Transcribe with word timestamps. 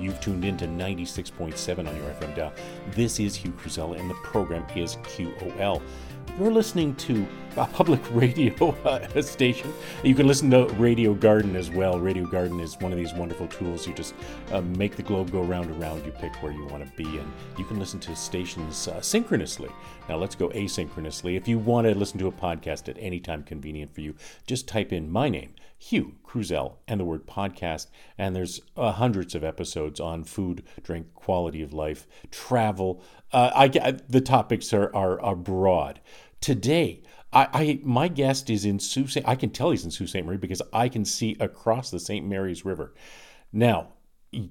You've 0.00 0.20
tuned 0.20 0.44
in 0.44 0.56
to 0.58 0.66
96.7 0.66 1.78
on 1.78 1.96
your 1.96 2.10
FM 2.14 2.34
dial. 2.34 2.52
This 2.92 3.20
is 3.20 3.36
Hugh 3.36 3.52
Cruzella, 3.52 3.98
and 3.98 4.08
the 4.08 4.14
program 4.14 4.64
is 4.74 4.96
QOL. 4.96 5.82
You're 6.38 6.50
listening 6.50 6.94
to 6.96 7.26
a 7.56 7.66
public 7.66 8.00
radio 8.10 8.70
uh, 8.84 9.22
station. 9.22 9.72
You 10.02 10.14
can 10.14 10.26
listen 10.26 10.50
to 10.50 10.66
Radio 10.74 11.14
Garden 11.14 11.56
as 11.56 11.70
well. 11.70 11.98
Radio 11.98 12.26
Garden 12.26 12.60
is 12.60 12.78
one 12.80 12.92
of 12.92 12.98
these 12.98 13.12
wonderful 13.14 13.48
tools. 13.48 13.86
You 13.86 13.94
just 13.94 14.14
uh, 14.52 14.60
make 14.60 14.96
the 14.96 15.02
globe 15.02 15.30
go 15.30 15.42
round 15.42 15.66
and 15.70 15.80
round. 15.80 16.04
You 16.04 16.12
pick 16.12 16.34
where 16.42 16.52
you 16.52 16.64
want 16.66 16.86
to 16.86 16.96
be, 16.96 17.04
and 17.18 17.32
you 17.58 17.64
can 17.64 17.78
listen 17.78 18.00
to 18.00 18.14
stations 18.14 18.88
uh, 18.88 19.00
synchronously. 19.00 19.70
Now, 20.08 20.16
let's 20.16 20.34
go 20.34 20.48
asynchronously. 20.50 21.36
If 21.36 21.48
you 21.48 21.58
want 21.58 21.86
to 21.86 21.94
listen 21.94 22.18
to 22.18 22.28
a 22.28 22.32
podcast 22.32 22.88
at 22.88 22.96
any 22.98 23.20
time 23.20 23.42
convenient 23.42 23.94
for 23.94 24.00
you, 24.00 24.14
just 24.46 24.68
type 24.68 24.92
in 24.92 25.10
my 25.10 25.28
name, 25.28 25.54
Hugh 25.78 26.16
Kruzel, 26.24 26.76
and 26.86 27.00
the 27.00 27.04
word 27.04 27.26
podcast. 27.26 27.88
And 28.18 28.34
there's 28.34 28.60
uh, 28.76 28.92
hundreds 28.92 29.34
of 29.34 29.44
episodes 29.44 30.00
on 30.00 30.24
food, 30.24 30.62
drink, 30.82 31.14
quality 31.14 31.62
of 31.62 31.72
life, 31.72 32.06
travel. 32.30 33.02
Uh, 33.32 33.50
I, 33.54 33.64
I, 33.82 33.90
the 34.08 34.20
topics 34.20 34.72
are, 34.72 34.94
are, 34.94 35.20
are 35.20 35.36
broad. 35.36 36.00
Today, 36.40 37.02
I, 37.32 37.48
I, 37.52 37.80
my 37.84 38.08
guest 38.08 38.50
is 38.50 38.64
in 38.64 38.78
Sault 38.78 39.10
Ste. 39.10 39.18
I 39.24 39.36
can 39.36 39.50
tell 39.50 39.70
he's 39.70 39.84
in 39.84 39.90
Sault 39.90 40.10
Ste. 40.10 40.24
Marie 40.24 40.36
because 40.36 40.62
I 40.72 40.88
can 40.88 41.04
see 41.04 41.36
across 41.38 41.90
the 41.90 42.00
St. 42.00 42.26
Mary's 42.26 42.64
River. 42.64 42.92
Now, 43.52 43.92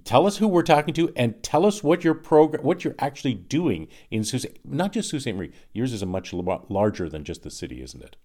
tell 0.06 0.26
us 0.26 0.38
who 0.38 0.48
we're 0.48 0.64
talking 0.64 0.94
to 0.94 1.12
and 1.16 1.42
tell 1.44 1.66
us 1.66 1.84
what 1.84 2.04
your 2.04 2.14
program, 2.14 2.64
what 2.64 2.84
you're 2.84 2.96
actually 3.00 3.34
doing 3.34 3.88
in 4.10 4.24
Sault. 4.24 4.44
Ste. 4.44 4.60
Not 4.64 4.94
just 4.94 5.10
Sault 5.10 5.24
Ste. 5.24 5.36
Marie. 5.36 5.52
Yours 5.74 5.94
is 5.94 6.02
a 6.02 6.06
much 6.06 6.34
larger 6.34 7.10
than 7.10 7.24
just 7.24 7.44
the 7.44 7.52
city, 7.52 7.82
isn't 7.82 8.04
it? 8.04 8.16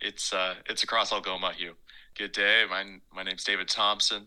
It's 0.00 0.32
uh, 0.32 0.54
it's 0.68 0.82
across 0.82 1.12
Algoma, 1.12 1.52
Hugh. 1.56 1.74
Good 2.14 2.32
day. 2.32 2.64
My 2.68 2.84
my 3.12 3.22
name's 3.24 3.44
David 3.44 3.68
Thompson, 3.68 4.26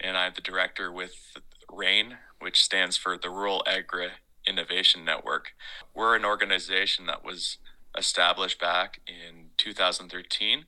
and 0.00 0.16
I'm 0.16 0.32
the 0.34 0.40
director 0.40 0.90
with 0.90 1.36
RAIN, 1.70 2.16
which 2.38 2.62
stands 2.62 2.96
for 2.96 3.18
the 3.18 3.28
Rural 3.28 3.62
Agri 3.66 4.08
Innovation 4.46 5.04
Network. 5.04 5.52
We're 5.94 6.16
an 6.16 6.24
organization 6.24 7.06
that 7.06 7.24
was 7.24 7.58
established 7.96 8.60
back 8.60 9.00
in 9.06 9.50
2013 9.56 10.66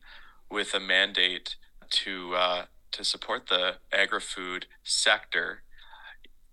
with 0.50 0.74
a 0.74 0.80
mandate 0.80 1.56
to 1.90 2.34
uh, 2.34 2.64
to 2.90 3.04
support 3.04 3.48
the 3.48 3.76
agri-food 3.92 4.66
sector 4.82 5.62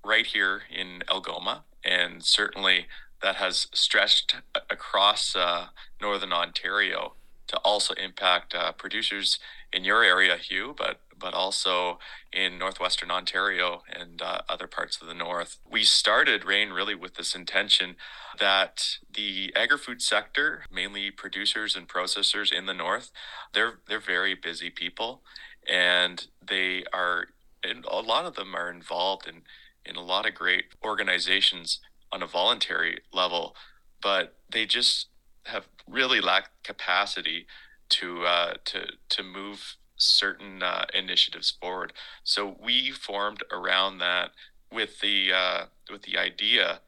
right 0.03 0.25
here 0.25 0.63
in 0.69 1.01
Algoma, 1.09 1.63
and 1.83 2.23
certainly 2.23 2.87
that 3.21 3.35
has 3.37 3.67
stretched 3.73 4.35
across 4.69 5.35
uh, 5.35 5.67
northern 6.01 6.33
Ontario 6.33 7.13
to 7.47 7.57
also 7.59 7.93
impact 7.93 8.53
uh, 8.53 8.71
producers 8.71 9.39
in 9.71 9.83
your 9.83 10.03
area, 10.03 10.35
Hugh, 10.37 10.75
but 10.77 10.99
but 11.17 11.33
also 11.33 11.99
in 12.31 12.57
northwestern 12.57 13.11
Ontario 13.11 13.83
and 13.91 14.21
uh, 14.21 14.41
other 14.49 14.67
parts 14.67 15.01
of 15.01 15.07
the 15.07 15.13
north. 15.13 15.57
We 15.69 15.83
started 15.83 16.45
RAIN 16.45 16.71
really 16.71 16.95
with 16.95 17.15
this 17.15 17.35
intention 17.35 17.95
that 18.39 18.97
the 19.13 19.53
agri-food 19.55 20.01
sector, 20.01 20.65
mainly 20.71 21.11
producers 21.11 21.75
and 21.75 21.87
processors 21.87 22.51
in 22.51 22.65
the 22.65 22.73
north, 22.73 23.11
they're 23.53 23.79
they're 23.87 23.99
very 23.99 24.35
busy 24.35 24.69
people, 24.69 25.21
and 25.67 26.27
they 26.45 26.83
are, 26.93 27.27
and 27.63 27.85
a 27.85 27.99
lot 27.99 28.25
of 28.25 28.35
them 28.35 28.55
are 28.55 28.69
involved 28.71 29.27
in 29.27 29.43
in 29.85 29.95
a 29.95 30.01
lot 30.01 30.27
of 30.27 30.33
great 30.33 30.65
organizations 30.83 31.79
on 32.11 32.23
a 32.23 32.27
voluntary 32.27 32.99
level, 33.13 33.55
but 34.01 34.35
they 34.51 34.65
just 34.65 35.07
have 35.45 35.67
really 35.87 36.19
lacked 36.19 36.63
capacity 36.63 37.45
to 37.89 38.25
uh, 38.25 38.53
to 38.65 38.87
to 39.09 39.23
move 39.23 39.77
certain 39.97 40.61
uh, 40.61 40.85
initiatives 40.93 41.51
forward. 41.51 41.93
So 42.23 42.55
we 42.61 42.91
formed 42.91 43.43
around 43.51 43.99
that 43.99 44.31
with 44.71 44.99
the 44.99 45.31
uh, 45.33 45.65
with 45.91 46.03
the 46.03 46.17
idea 46.17 46.81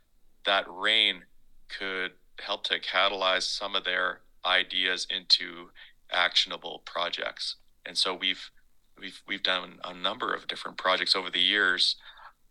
that 0.46 0.66
RAIN 0.70 1.24
could 1.70 2.12
help 2.40 2.64
to 2.66 2.80
catalyze 2.80 3.44
some 3.44 3.76
of 3.76 3.84
their 3.84 4.22
ideas 4.46 5.08
into 5.10 5.70
actionable 6.12 6.82
projects. 6.86 7.56
And 7.86 7.98
so 7.98 8.14
we've 8.14 8.52
we've 9.00 9.22
we've 9.28 9.44
done 9.44 9.80
a 9.84 9.94
number 9.94 10.34
of 10.34 10.48
different 10.48 10.78
projects 10.78 11.16
over 11.16 11.30
the 11.30 11.40
years, 11.40 11.96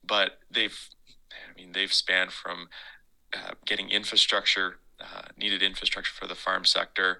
but 0.05 0.39
they've 0.51 0.79
I 1.33 1.59
mean 1.59 1.73
they've 1.73 1.93
spanned 1.93 2.33
from 2.33 2.69
uh, 3.35 3.53
getting 3.65 3.91
infrastructure 3.91 4.79
uh, 5.01 5.23
needed 5.37 5.63
infrastructure 5.63 6.13
for 6.15 6.27
the 6.27 6.35
farm 6.35 6.65
sector 6.65 7.19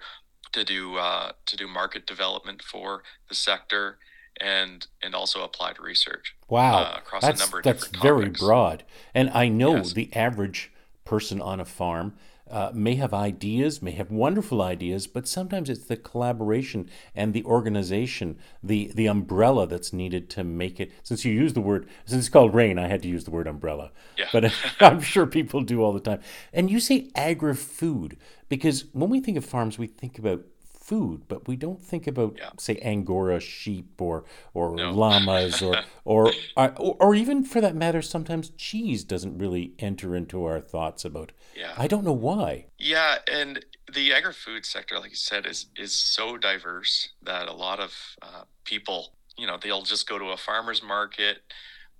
to 0.51 0.63
do 0.63 0.97
uh, 0.97 1.33
to 1.45 1.55
do 1.55 1.67
market 1.67 2.05
development 2.05 2.61
for 2.61 3.03
the 3.29 3.35
sector 3.35 3.97
and 4.39 4.87
and 5.01 5.15
also 5.15 5.43
applied 5.43 5.79
research. 5.79 6.35
Wow, 6.47 6.79
uh, 6.79 6.95
across 6.97 7.21
that's, 7.23 7.41
a 7.41 7.43
number 7.43 7.57
of 7.59 7.63
that's 7.63 7.87
very 7.87 8.25
topics. 8.25 8.39
broad. 8.39 8.83
And 9.13 9.29
I 9.31 9.49
know 9.49 9.77
yes. 9.77 9.93
the 9.93 10.13
average 10.13 10.71
person 11.05 11.41
on 11.41 11.59
a 11.59 11.65
farm 11.65 12.13
uh, 12.49 12.71
may 12.73 12.95
have 12.95 13.13
ideas, 13.13 13.81
may 13.81 13.91
have 13.91 14.11
wonderful 14.11 14.61
ideas, 14.61 15.07
but 15.07 15.27
sometimes 15.27 15.69
it's 15.69 15.85
the 15.85 15.97
collaboration 15.97 16.89
and 17.15 17.33
the 17.33 17.43
organization, 17.43 18.37
the 18.63 18.91
the 18.95 19.07
umbrella 19.07 19.67
that's 19.67 19.93
needed 19.93 20.29
to 20.31 20.43
make 20.43 20.79
it. 20.79 20.91
Since 21.03 21.25
you 21.25 21.33
use 21.33 21.53
the 21.53 21.61
word, 21.61 21.87
since 22.05 22.25
it's 22.25 22.33
called 22.33 22.53
rain, 22.53 22.77
I 22.79 22.87
had 22.87 23.01
to 23.03 23.09
use 23.09 23.25
the 23.25 23.31
word 23.31 23.47
umbrella. 23.47 23.91
Yeah. 24.17 24.25
But 24.31 24.53
I'm 24.79 25.01
sure 25.01 25.25
people 25.25 25.61
do 25.61 25.81
all 25.81 25.93
the 25.93 25.99
time. 25.99 26.21
And 26.53 26.69
you 26.69 26.79
say 26.79 27.09
agri-food 27.15 28.17
because 28.49 28.85
when 28.93 29.09
we 29.09 29.19
think 29.19 29.37
of 29.37 29.45
farms, 29.45 29.77
we 29.77 29.87
think 29.87 30.17
about 30.17 30.43
food, 30.87 31.23
but 31.27 31.49
we 31.49 31.57
don't 31.57 31.81
think 31.81 32.07
about, 32.07 32.37
yeah. 32.37 32.49
say, 32.57 32.77
Angora 32.77 33.41
sheep 33.41 33.99
or 33.99 34.23
or 34.53 34.73
no. 34.73 34.91
llamas 34.91 35.61
or, 35.61 35.75
or, 36.05 36.31
or 36.55 36.95
or 36.99 37.13
even 37.13 37.43
for 37.43 37.59
that 37.59 37.75
matter, 37.75 38.01
sometimes 38.01 38.51
cheese 38.51 39.03
doesn't 39.03 39.37
really 39.37 39.73
enter 39.79 40.15
into 40.15 40.45
our 40.45 40.61
thoughts 40.61 41.03
about. 41.03 41.33
Yeah. 41.53 41.73
I 41.77 41.87
don't 41.87 42.05
know 42.05 42.13
why. 42.13 42.67
Yeah, 42.79 43.17
and 43.29 43.65
the 43.93 44.13
agri-food 44.13 44.65
sector, 44.65 44.97
like 44.97 45.09
you 45.09 45.17
said, 45.17 45.45
is 45.45 45.65
is 45.75 45.93
so 45.93 46.37
diverse 46.37 47.09
that 47.21 47.49
a 47.49 47.53
lot 47.53 47.81
of 47.81 47.91
uh, 48.21 48.43
people, 48.63 49.11
you 49.37 49.45
know, 49.45 49.57
they'll 49.61 49.81
just 49.81 50.07
go 50.07 50.17
to 50.17 50.27
a 50.27 50.37
farmer's 50.37 50.81
market, 50.81 51.39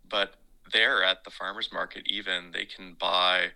but 0.09 0.35
there 0.71 1.03
at 1.03 1.25
the 1.25 1.29
farmer's 1.29 1.73
market, 1.73 2.03
even 2.05 2.51
they 2.53 2.65
can 2.65 2.95
buy 2.97 3.47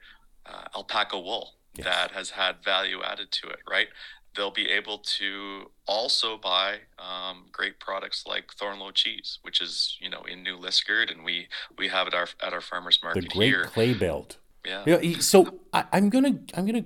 uh, 0.46 0.66
alpaca 0.75 1.18
wool. 1.18 1.53
Yes. 1.74 1.86
that 1.86 2.12
has 2.12 2.31
had 2.31 2.58
value 2.66 3.02
added 3.02 3.31
to 3.31 3.47
it, 3.47 3.59
right? 3.66 3.88
They'll 4.36 4.52
be 4.52 4.69
able 4.69 5.00
to 5.00 5.72
also 5.88 6.38
buy 6.38 6.80
um, 6.97 7.46
great 7.52 7.80
products 7.80 8.25
like 8.25 8.47
Thornloe 8.56 8.94
cheese, 8.94 9.40
which 9.42 9.62
is 9.62 9.97
you 10.00 10.09
know 10.09 10.22
in 10.24 10.44
New 10.44 10.58
Liskeard, 10.58 11.12
and 11.12 11.24
we 11.24 11.47
we 11.78 11.90
have 11.90 12.08
it 12.08 12.14
at 12.14 12.19
our 12.19 12.28
at 12.41 12.53
our 12.53 12.62
farmers 12.62 13.00
market 13.03 13.22
the 13.22 13.28
great 13.28 13.47
here. 13.47 13.66
clay 13.66 13.94
belt. 13.94 14.38
Yeah. 14.66 15.20
so 15.20 15.59
I, 15.74 15.86
I'm 15.91 16.09
gonna 16.09 16.40
I'm 16.53 16.66
gonna 16.66 16.86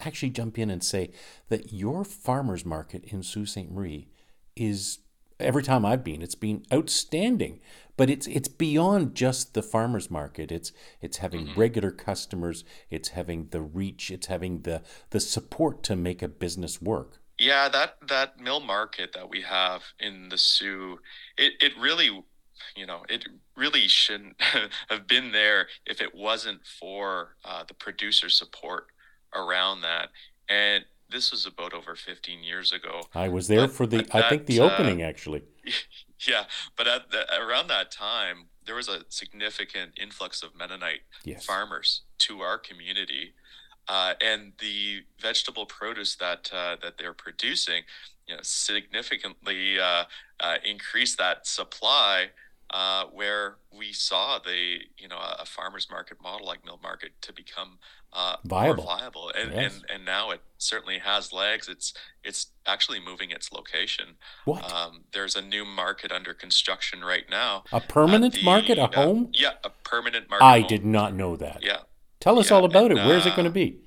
actually 0.00 0.30
jump 0.30 0.58
in 0.58 0.70
and 0.70 0.82
say 0.82 1.10
that 1.48 1.72
your 1.72 2.04
farmers 2.04 2.64
market 2.64 3.04
in 3.04 3.22
Sault 3.22 3.48
Ste. 3.48 3.70
Marie 3.70 4.08
is 4.54 4.98
every 5.40 5.62
time 5.62 5.84
I've 5.84 6.04
been, 6.04 6.22
it's 6.22 6.34
been 6.34 6.64
outstanding. 6.72 7.60
But 7.96 8.10
it's 8.10 8.26
it's 8.26 8.48
beyond 8.48 9.14
just 9.14 9.54
the 9.54 9.62
farmers 9.62 10.10
market. 10.10 10.52
It's 10.52 10.72
it's 11.00 11.18
having 11.18 11.46
mm-hmm. 11.46 11.60
regular 11.60 11.90
customers. 11.90 12.62
It's 12.90 13.10
having 13.10 13.48
the 13.50 13.62
reach. 13.62 14.10
It's 14.10 14.26
having 14.26 14.62
the 14.62 14.82
the 15.10 15.20
support 15.20 15.82
to 15.84 15.96
make 15.96 16.20
a 16.20 16.28
business 16.28 16.82
work. 16.82 17.20
Yeah, 17.38 17.68
that 17.70 17.96
that 18.06 18.38
mill 18.38 18.60
market 18.60 19.12
that 19.14 19.30
we 19.30 19.42
have 19.42 19.82
in 19.98 20.28
the 20.28 20.36
Soo, 20.36 20.98
it 21.38 21.54
it 21.60 21.72
really, 21.78 22.24
you 22.74 22.86
know, 22.86 23.02
it 23.08 23.26
really 23.56 23.88
shouldn't 23.88 24.40
have 24.88 25.06
been 25.06 25.32
there 25.32 25.68
if 25.86 26.02
it 26.02 26.14
wasn't 26.14 26.66
for 26.66 27.36
uh, 27.44 27.64
the 27.66 27.74
producer 27.74 28.28
support 28.28 28.88
around 29.34 29.80
that. 29.82 30.10
And 30.48 30.84
this 31.10 31.30
was 31.30 31.46
about 31.46 31.72
over 31.72 31.94
15 31.94 32.42
years 32.42 32.72
ago. 32.72 33.02
I 33.14 33.28
was 33.28 33.48
there 33.48 33.62
but 33.62 33.72
for 33.72 33.86
the, 33.86 34.06
I 34.12 34.28
think 34.28 34.46
the 34.46 34.60
uh, 34.60 34.64
opening 34.64 35.02
uh, 35.02 35.06
actually. 35.06 35.42
Yeah, 36.26 36.44
but 36.76 36.88
at 36.88 37.10
the, 37.10 37.26
around 37.38 37.68
that 37.68 37.90
time, 37.90 38.46
there 38.64 38.74
was 38.74 38.88
a 38.88 39.04
significant 39.08 39.92
influx 40.00 40.42
of 40.42 40.56
Mennonite 40.56 41.02
yes. 41.24 41.44
farmers 41.44 42.02
to 42.20 42.40
our 42.40 42.58
community, 42.58 43.34
uh, 43.86 44.14
and 44.20 44.52
the 44.58 45.02
vegetable 45.20 45.66
produce 45.66 46.16
that 46.16 46.50
uh, 46.52 46.76
that 46.82 46.98
they're 46.98 47.12
producing, 47.12 47.82
you 48.26 48.34
know, 48.34 48.40
significantly 48.42 49.78
uh, 49.78 50.04
uh 50.40 50.56
increased 50.64 51.18
that 51.18 51.46
supply 51.46 52.30
uh, 52.70 53.04
where 53.12 53.56
we 53.76 53.92
saw 53.92 54.38
the 54.38 54.78
you 54.98 55.08
know 55.08 55.18
a 55.18 55.44
farmers 55.44 55.88
market 55.90 56.18
model 56.22 56.46
like 56.46 56.64
mill 56.64 56.80
market 56.82 57.12
to 57.22 57.32
become 57.32 57.78
uh, 58.12 58.36
viable, 58.44 58.84
viable, 58.84 59.30
and, 59.38 59.52
yes. 59.52 59.74
and 59.74 59.84
and 59.92 60.04
now 60.04 60.30
it 60.30 60.40
certainly 60.58 60.98
has 60.98 61.32
legs. 61.32 61.68
It's 61.68 61.92
it's 62.24 62.48
actually 62.66 63.00
moving 63.00 63.30
its 63.30 63.52
location. 63.52 64.16
What? 64.44 64.72
Um, 64.72 65.04
there's 65.12 65.36
a 65.36 65.42
new 65.42 65.64
market 65.64 66.10
under 66.10 66.34
construction 66.34 67.04
right 67.04 67.24
now. 67.30 67.64
A 67.72 67.80
permanent 67.80 68.34
the, 68.34 68.42
market, 68.42 68.78
a 68.78 68.84
uh, 68.84 68.92
home? 68.92 69.30
Yeah, 69.32 69.50
a 69.62 69.70
permanent 69.70 70.28
market. 70.28 70.44
I 70.44 70.60
home. 70.60 70.68
did 70.68 70.84
not 70.84 71.14
know 71.14 71.36
that. 71.36 71.62
Yeah. 71.62 71.78
Tell 72.20 72.38
us 72.38 72.50
yeah, 72.50 72.56
all 72.56 72.64
about 72.64 72.90
and, 72.90 72.98
it. 72.98 73.06
Where's 73.06 73.26
it 73.26 73.36
going 73.36 73.44
to 73.44 73.50
uh, 73.50 73.52
be? 73.52 73.80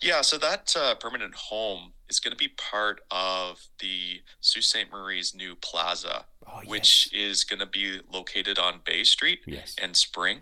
Yeah, 0.00 0.20
so 0.20 0.36
that 0.38 0.74
uh, 0.78 0.96
permanent 0.96 1.34
home 1.34 1.92
is 2.10 2.20
going 2.20 2.32
to 2.32 2.36
be 2.36 2.48
part 2.48 3.00
of 3.10 3.68
the 3.78 4.20
Sault 4.40 4.64
Ste. 4.64 4.92
Marie's 4.92 5.34
new 5.34 5.54
plaza 5.54 6.26
oh, 6.46 6.60
yes. 6.62 6.70
which 6.70 7.10
is 7.12 7.44
going 7.44 7.60
to 7.60 7.66
be 7.66 8.00
located 8.12 8.58
on 8.58 8.80
Bay 8.84 9.04
Street 9.04 9.40
yes. 9.46 9.74
and 9.80 9.96
Spring. 9.96 10.40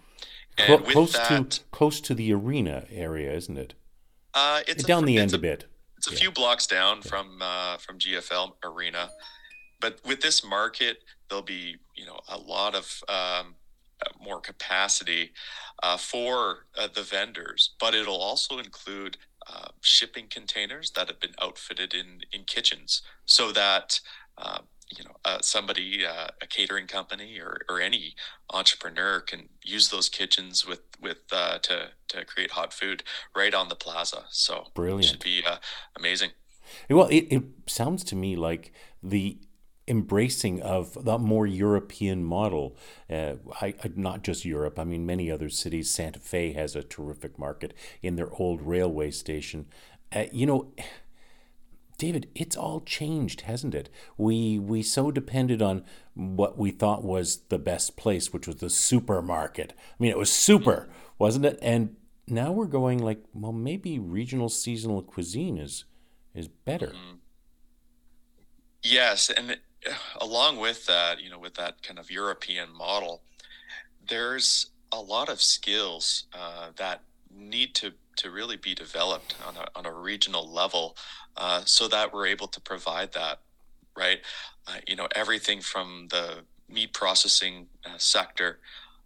And 0.59 0.85
close 0.85 1.13
that, 1.15 1.51
to 1.51 1.61
close 1.71 2.01
to 2.03 2.15
the 2.15 2.33
arena 2.33 2.85
area, 2.91 3.33
isn't 3.33 3.57
it? 3.57 3.75
Uh, 4.35 4.61
it's 4.67 4.85
down 4.85 5.05
a, 5.05 5.07
the 5.07 5.19
end 5.19 5.33
a, 5.33 5.37
a 5.37 5.39
bit. 5.39 5.65
It's 5.97 6.09
a 6.09 6.13
yeah. 6.13 6.21
few 6.21 6.31
blocks 6.31 6.67
down 6.67 6.97
yeah. 6.97 7.11
from 7.11 7.39
uh, 7.41 7.77
from 7.79 7.99
GFL 7.99 8.53
Arena, 8.65 9.11
but 9.81 10.01
with 10.05 10.21
this 10.21 10.45
market, 10.45 10.99
there'll 11.29 11.43
be 11.43 11.77
you 11.95 12.05
know 12.05 12.21
a 12.29 12.37
lot 12.37 12.75
of 12.75 13.03
um, 13.09 13.55
more 14.21 14.41
capacity 14.41 15.33
uh, 15.83 15.97
for 15.97 16.67
uh, 16.79 16.89
the 16.95 17.03
vendors, 17.03 17.71
but 17.81 17.95
it'll 17.95 18.21
also 18.21 18.59
include 18.59 19.17
uh, 19.49 19.69
shipping 19.81 20.27
containers 20.29 20.91
that 20.93 21.09
have 21.09 21.21
been 21.21 21.35
outfitted 21.41 21.95
in 21.95 22.21
in 22.33 22.45
kitchens, 22.45 23.03
so 23.25 23.53
that 23.53 24.01
uh, 24.39 24.59
you 24.97 25.05
know 25.05 25.17
uh, 25.25 25.39
somebody, 25.41 26.05
a 26.05 26.47
catering 26.47 26.87
company, 26.87 27.39
or, 27.39 27.61
or 27.69 27.81
any 27.81 28.15
entrepreneur 28.51 29.21
can 29.21 29.49
use 29.63 29.89
those 29.89 30.09
kitchens 30.09 30.67
with 30.67 30.81
with 31.01 31.27
to 31.29 31.89
to 32.09 32.25
create 32.25 32.53
hot 32.53 32.73
food 32.73 33.03
right 33.35 33.55
on 33.55 33.69
the 33.69 33.77
plaza. 33.77 34.25
So 34.31 34.69
brilliant, 34.75 35.05
it 35.05 35.09
should 35.09 35.25
be 35.25 35.43
amazing. 35.97 36.31
Well, 36.89 37.09
it, 37.09 37.27
it 37.31 37.43
sounds 37.67 38.05
to 38.05 38.17
me 38.17 38.37
like 38.37 38.73
the 39.03 39.39
embracing 39.89 40.63
of 40.63 41.05
the 41.05 41.19
more 41.19 41.47
European 41.47 42.25
model. 42.25 42.77
Uh, 43.11 43.35
I, 43.61 43.75
I, 43.83 43.91
not 43.97 44.23
just 44.23 44.45
Europe, 44.45 44.79
I 44.79 44.85
mean, 44.85 45.05
many 45.05 45.31
other 45.31 45.49
cities. 45.49 45.91
Santa 45.91 46.21
Fe 46.21 46.53
has 46.53 46.77
a 46.77 46.83
terrific 46.83 47.39
market 47.39 47.75
in 48.01 48.17
their 48.17 48.33
old 48.35 48.63
railway 48.63 49.11
station. 49.11 49.67
Uh, 50.15 50.25
you 50.33 50.47
know, 50.47 50.73
David, 51.99 52.29
it's 52.35 52.57
all 52.57 52.81
changed, 52.81 53.43
hasn't 53.43 53.75
it? 53.75 53.89
We 54.17 54.59
we 54.59 54.83
so 54.83 55.11
depended 55.11 55.63
on 55.63 55.85
what 56.15 56.59
we 56.59 56.71
thought 56.71 57.05
was 57.05 57.43
the 57.49 57.59
best 57.59 57.97
place, 57.97 58.33
which 58.33 58.47
was 58.47 58.57
the 58.57 58.71
supermarket. 58.71 59.73
I 59.79 59.95
mean, 59.99 60.11
it 60.11 60.19
was 60.19 60.31
super, 60.31 60.89
wasn't 61.19 61.47
it? 61.47 61.59
And 61.63 61.97
now 62.27 62.53
we're 62.53 62.67
going 62.67 62.99
like, 62.99 63.23
well, 63.33 63.53
maybe 63.53 63.99
regional 63.99 64.49
seasonal 64.49 65.03
cuisine 65.03 65.59
is 65.59 65.85
is 66.35 66.49
better. 66.49 66.89
Mm-hmm. 66.89 67.17
Yes, 68.83 69.31
and 69.31 69.59
along 70.21 70.59
with 70.59 70.87
that, 70.87 71.21
you 71.21 71.31
know, 71.31 71.39
with 71.39 71.55
that 71.55 71.83
kind 71.83 71.99
of 71.99 72.11
European 72.11 72.75
model, 72.75 73.23
there's 74.09 74.71
a 74.91 75.01
lot 75.01 75.29
of 75.29 75.41
skills 75.41 76.25
uh, 76.33 76.71
that 76.77 77.03
need 77.35 77.75
to 77.77 77.93
to 78.17 78.31
really 78.31 78.57
be 78.57 78.75
developed 78.75 79.35
on 79.47 79.57
a, 79.57 79.67
on 79.75 79.87
a 79.87 79.93
regional 79.93 80.47
level 80.47 80.97
uh, 81.37 81.63
so 81.65 81.89
that 81.89 82.13
we're 82.13 82.27
able 82.27 82.47
to 82.47 82.61
provide 82.61 83.13
that 83.13 83.41
right? 83.97 84.21
Uh, 84.67 84.79
you 84.87 84.97
know 84.97 85.09
everything 85.15 85.61
from 85.61 86.09
the 86.11 86.45
meat 86.69 86.93
processing 86.93 87.67
uh, 87.85 87.99
sector 87.99 88.59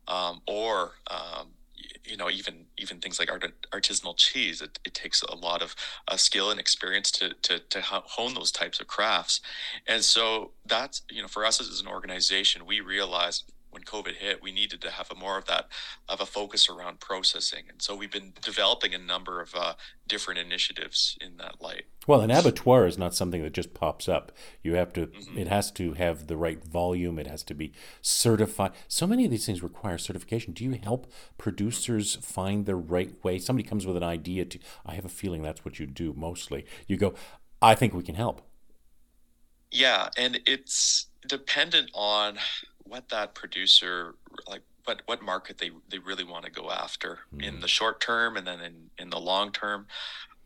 um, 0.08 0.40
or 0.46 0.92
um, 1.10 1.48
you 2.04 2.16
know 2.16 2.30
even 2.30 2.66
even 2.78 2.98
things 2.98 3.18
like 3.18 3.30
art, 3.30 3.44
artisanal 3.72 4.16
cheese. 4.16 4.60
It, 4.60 4.78
it 4.84 4.94
takes 4.94 5.22
a 5.22 5.34
lot 5.34 5.62
of 5.62 5.74
uh, 6.08 6.16
skill 6.16 6.50
and 6.50 6.60
experience 6.60 7.10
to, 7.12 7.34
to 7.42 7.58
to 7.58 7.80
hone 7.82 8.34
those 8.34 8.52
types 8.52 8.80
of 8.80 8.86
crafts. 8.86 9.40
And 9.86 10.04
so 10.04 10.52
that's 10.66 11.02
you 11.10 11.22
know 11.22 11.28
for 11.28 11.44
us 11.44 11.60
as 11.60 11.80
an 11.80 11.88
organization 11.88 12.66
we 12.66 12.80
realized 12.80 13.52
when 13.76 13.82
COVID 13.82 14.14
hit, 14.14 14.42
we 14.42 14.52
needed 14.52 14.80
to 14.80 14.90
have 14.90 15.10
a 15.10 15.14
more 15.14 15.36
of 15.36 15.44
that 15.44 15.68
of 16.08 16.22
a 16.22 16.24
focus 16.24 16.66
around 16.66 16.98
processing, 16.98 17.64
and 17.68 17.82
so 17.82 17.94
we've 17.94 18.10
been 18.10 18.32
developing 18.40 18.94
a 18.94 18.98
number 18.98 19.42
of 19.42 19.54
uh, 19.54 19.74
different 20.08 20.40
initiatives 20.40 21.18
in 21.20 21.36
that 21.36 21.60
light. 21.60 21.84
Well, 22.06 22.22
an 22.22 22.30
abattoir 22.30 22.86
is 22.86 22.96
not 22.96 23.14
something 23.14 23.42
that 23.42 23.52
just 23.52 23.74
pops 23.74 24.08
up. 24.08 24.32
You 24.62 24.76
have 24.76 24.94
to; 24.94 25.08
mm-hmm. 25.08 25.36
it 25.36 25.48
has 25.48 25.70
to 25.72 25.92
have 25.92 26.26
the 26.26 26.38
right 26.38 26.64
volume. 26.64 27.18
It 27.18 27.26
has 27.26 27.42
to 27.44 27.54
be 27.54 27.74
certified. 28.00 28.72
So 28.88 29.06
many 29.06 29.26
of 29.26 29.30
these 29.30 29.44
things 29.44 29.62
require 29.62 29.98
certification. 29.98 30.54
Do 30.54 30.64
you 30.64 30.72
help 30.82 31.12
producers 31.36 32.14
find 32.22 32.64
the 32.64 32.76
right 32.76 33.22
way? 33.22 33.38
Somebody 33.38 33.68
comes 33.68 33.84
with 33.84 33.98
an 33.98 34.02
idea. 34.02 34.46
To 34.46 34.58
I 34.86 34.94
have 34.94 35.04
a 35.04 35.10
feeling 35.10 35.42
that's 35.42 35.66
what 35.66 35.78
you 35.78 35.84
do 35.84 36.14
mostly. 36.16 36.64
You 36.86 36.96
go, 36.96 37.12
I 37.60 37.74
think 37.74 37.92
we 37.92 38.02
can 38.02 38.14
help. 38.14 38.40
Yeah, 39.70 40.08
and 40.16 40.40
it's 40.46 41.08
dependent 41.26 41.90
on 41.92 42.38
what 42.88 43.08
that 43.08 43.34
producer 43.34 44.14
like 44.48 44.62
what 44.84 45.02
what 45.06 45.22
market 45.22 45.58
they 45.58 45.70
they 45.88 45.98
really 45.98 46.24
want 46.24 46.44
to 46.44 46.50
go 46.50 46.70
after 46.70 47.20
mm. 47.34 47.42
in 47.42 47.60
the 47.60 47.68
short 47.68 48.00
term 48.00 48.36
and 48.36 48.46
then 48.46 48.60
in 48.60 48.90
in 48.98 49.10
the 49.10 49.18
long 49.18 49.52
term 49.52 49.86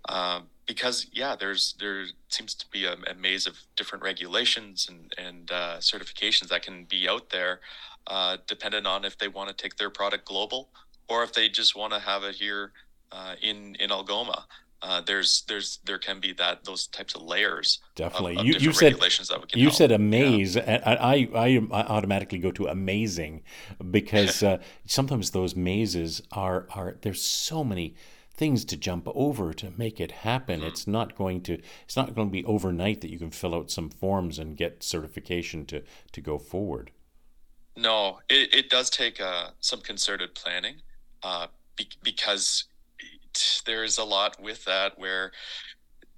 um, 0.08 0.44
because 0.66 1.06
yeah 1.12 1.36
there's 1.36 1.74
there 1.78 2.04
seems 2.28 2.54
to 2.54 2.66
be 2.70 2.84
a, 2.84 2.94
a 3.10 3.14
maze 3.14 3.46
of 3.46 3.58
different 3.76 4.02
regulations 4.02 4.88
and 4.88 5.14
and 5.18 5.50
uh, 5.50 5.76
certifications 5.78 6.48
that 6.48 6.62
can 6.62 6.84
be 6.84 7.08
out 7.08 7.30
there 7.30 7.60
uh, 8.06 8.36
dependent 8.46 8.86
on 8.86 9.04
if 9.04 9.18
they 9.18 9.28
want 9.28 9.48
to 9.48 9.54
take 9.54 9.76
their 9.76 9.90
product 9.90 10.24
global 10.24 10.68
or 11.08 11.22
if 11.22 11.32
they 11.32 11.48
just 11.48 11.76
want 11.76 11.92
to 11.92 11.98
have 11.98 12.24
it 12.24 12.34
here 12.34 12.72
uh, 13.12 13.34
in 13.42 13.74
in 13.76 13.90
Algoma 13.90 14.46
uh, 14.82 15.00
there's 15.02 15.42
there's 15.46 15.78
there 15.84 15.98
can 15.98 16.20
be 16.20 16.32
that 16.34 16.64
those 16.64 16.86
types 16.86 17.14
of 17.14 17.22
layers. 17.22 17.80
Definitely, 17.96 18.34
of, 18.34 18.40
of 18.40 18.46
you, 18.46 18.54
you 18.54 18.72
said 18.72 18.96
you 19.54 19.64
help. 19.64 19.74
said 19.74 19.92
amaze, 19.92 20.56
yeah. 20.56 20.62
and 20.62 20.82
I, 20.84 21.28
I 21.34 21.60
I 21.70 21.82
automatically 21.82 22.38
go 22.38 22.50
to 22.52 22.66
amazing 22.66 23.42
because 23.90 24.42
uh, 24.50 24.58
sometimes 24.86 25.30
those 25.30 25.54
mazes 25.54 26.22
are 26.32 26.66
are 26.70 26.96
there's 27.02 27.22
so 27.22 27.62
many 27.62 27.94
things 28.32 28.64
to 28.64 28.76
jump 28.76 29.06
over 29.14 29.52
to 29.52 29.70
make 29.76 30.00
it 30.00 30.12
happen. 30.12 30.60
Mm-hmm. 30.60 30.68
It's 30.68 30.86
not 30.86 31.14
going 31.14 31.42
to 31.42 31.60
it's 31.84 31.96
not 31.96 32.14
going 32.14 32.28
to 32.28 32.32
be 32.32 32.44
overnight 32.46 33.02
that 33.02 33.10
you 33.10 33.18
can 33.18 33.30
fill 33.30 33.54
out 33.54 33.70
some 33.70 33.90
forms 33.90 34.38
and 34.38 34.56
get 34.56 34.82
certification 34.82 35.66
to 35.66 35.82
to 36.12 36.20
go 36.22 36.38
forward. 36.38 36.90
No, 37.76 38.20
it, 38.28 38.52
it 38.52 38.70
does 38.70 38.88
take 38.88 39.20
uh, 39.20 39.50
some 39.60 39.80
concerted 39.80 40.34
planning 40.34 40.76
uh, 41.22 41.48
be, 41.76 41.88
because 42.02 42.64
there's 43.66 43.98
a 43.98 44.04
lot 44.04 44.40
with 44.40 44.64
that 44.64 44.98
where 44.98 45.32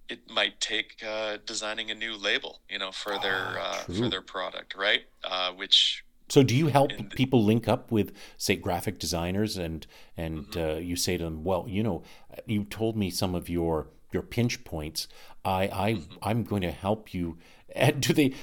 it 0.09 0.31
might 0.31 0.61
take 0.61 1.03
uh, 1.07 1.39
designing 1.47 1.91
a 1.91 1.95
new 1.95 2.17
label, 2.17 2.61
you 2.69 2.79
know, 2.79 2.93
for 2.93 3.19
their 3.19 3.57
ah, 3.59 3.81
uh, 3.89 3.93
for 3.93 4.09
their 4.09 4.23
product, 4.23 4.75
right? 4.77 5.03
Uh, 5.25 5.53
which 5.53 6.05
so 6.29 6.43
do 6.43 6.57
you 6.57 6.69
help 6.69 6.97
the, 6.97 7.05
people 7.05 7.45
link 7.45 7.69
up 7.69 7.93
with 7.93 8.13
say 8.37 8.57
graphic 8.57 8.99
designers 8.99 9.57
and 9.57 9.87
and 10.17 10.47
mm-hmm. 10.47 10.77
Uh, 10.77 10.79
you 10.79 10.97
say 10.97 11.17
to 11.17 11.25
them, 11.25 11.45
well, 11.45 11.67
you 11.69 11.83
know, 11.83 12.03
you 12.47 12.65
told 12.65 12.97
me 12.97 13.11
some 13.11 13.35
of 13.35 13.49
your 13.49 13.89
your 14.13 14.23
pinch 14.23 14.65
points. 14.65 15.09
I 15.45 15.69
I 15.73 15.93
mm-hmm. 15.95 16.15
I'm 16.23 16.45
going 16.45 16.63
to 16.63 16.71
help 16.71 17.15
you. 17.15 17.39
And 17.75 18.01
Do 18.01 18.13
they 18.13 18.35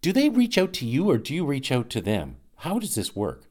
do 0.00 0.12
they 0.12 0.28
reach 0.28 0.56
out 0.58 0.72
to 0.74 0.86
you 0.86 1.10
or 1.10 1.18
do 1.18 1.34
you 1.34 1.44
reach 1.44 1.72
out 1.72 1.90
to 1.90 2.00
them? 2.00 2.36
How 2.56 2.78
does 2.78 2.94
this 2.94 3.14
work? 3.14 3.44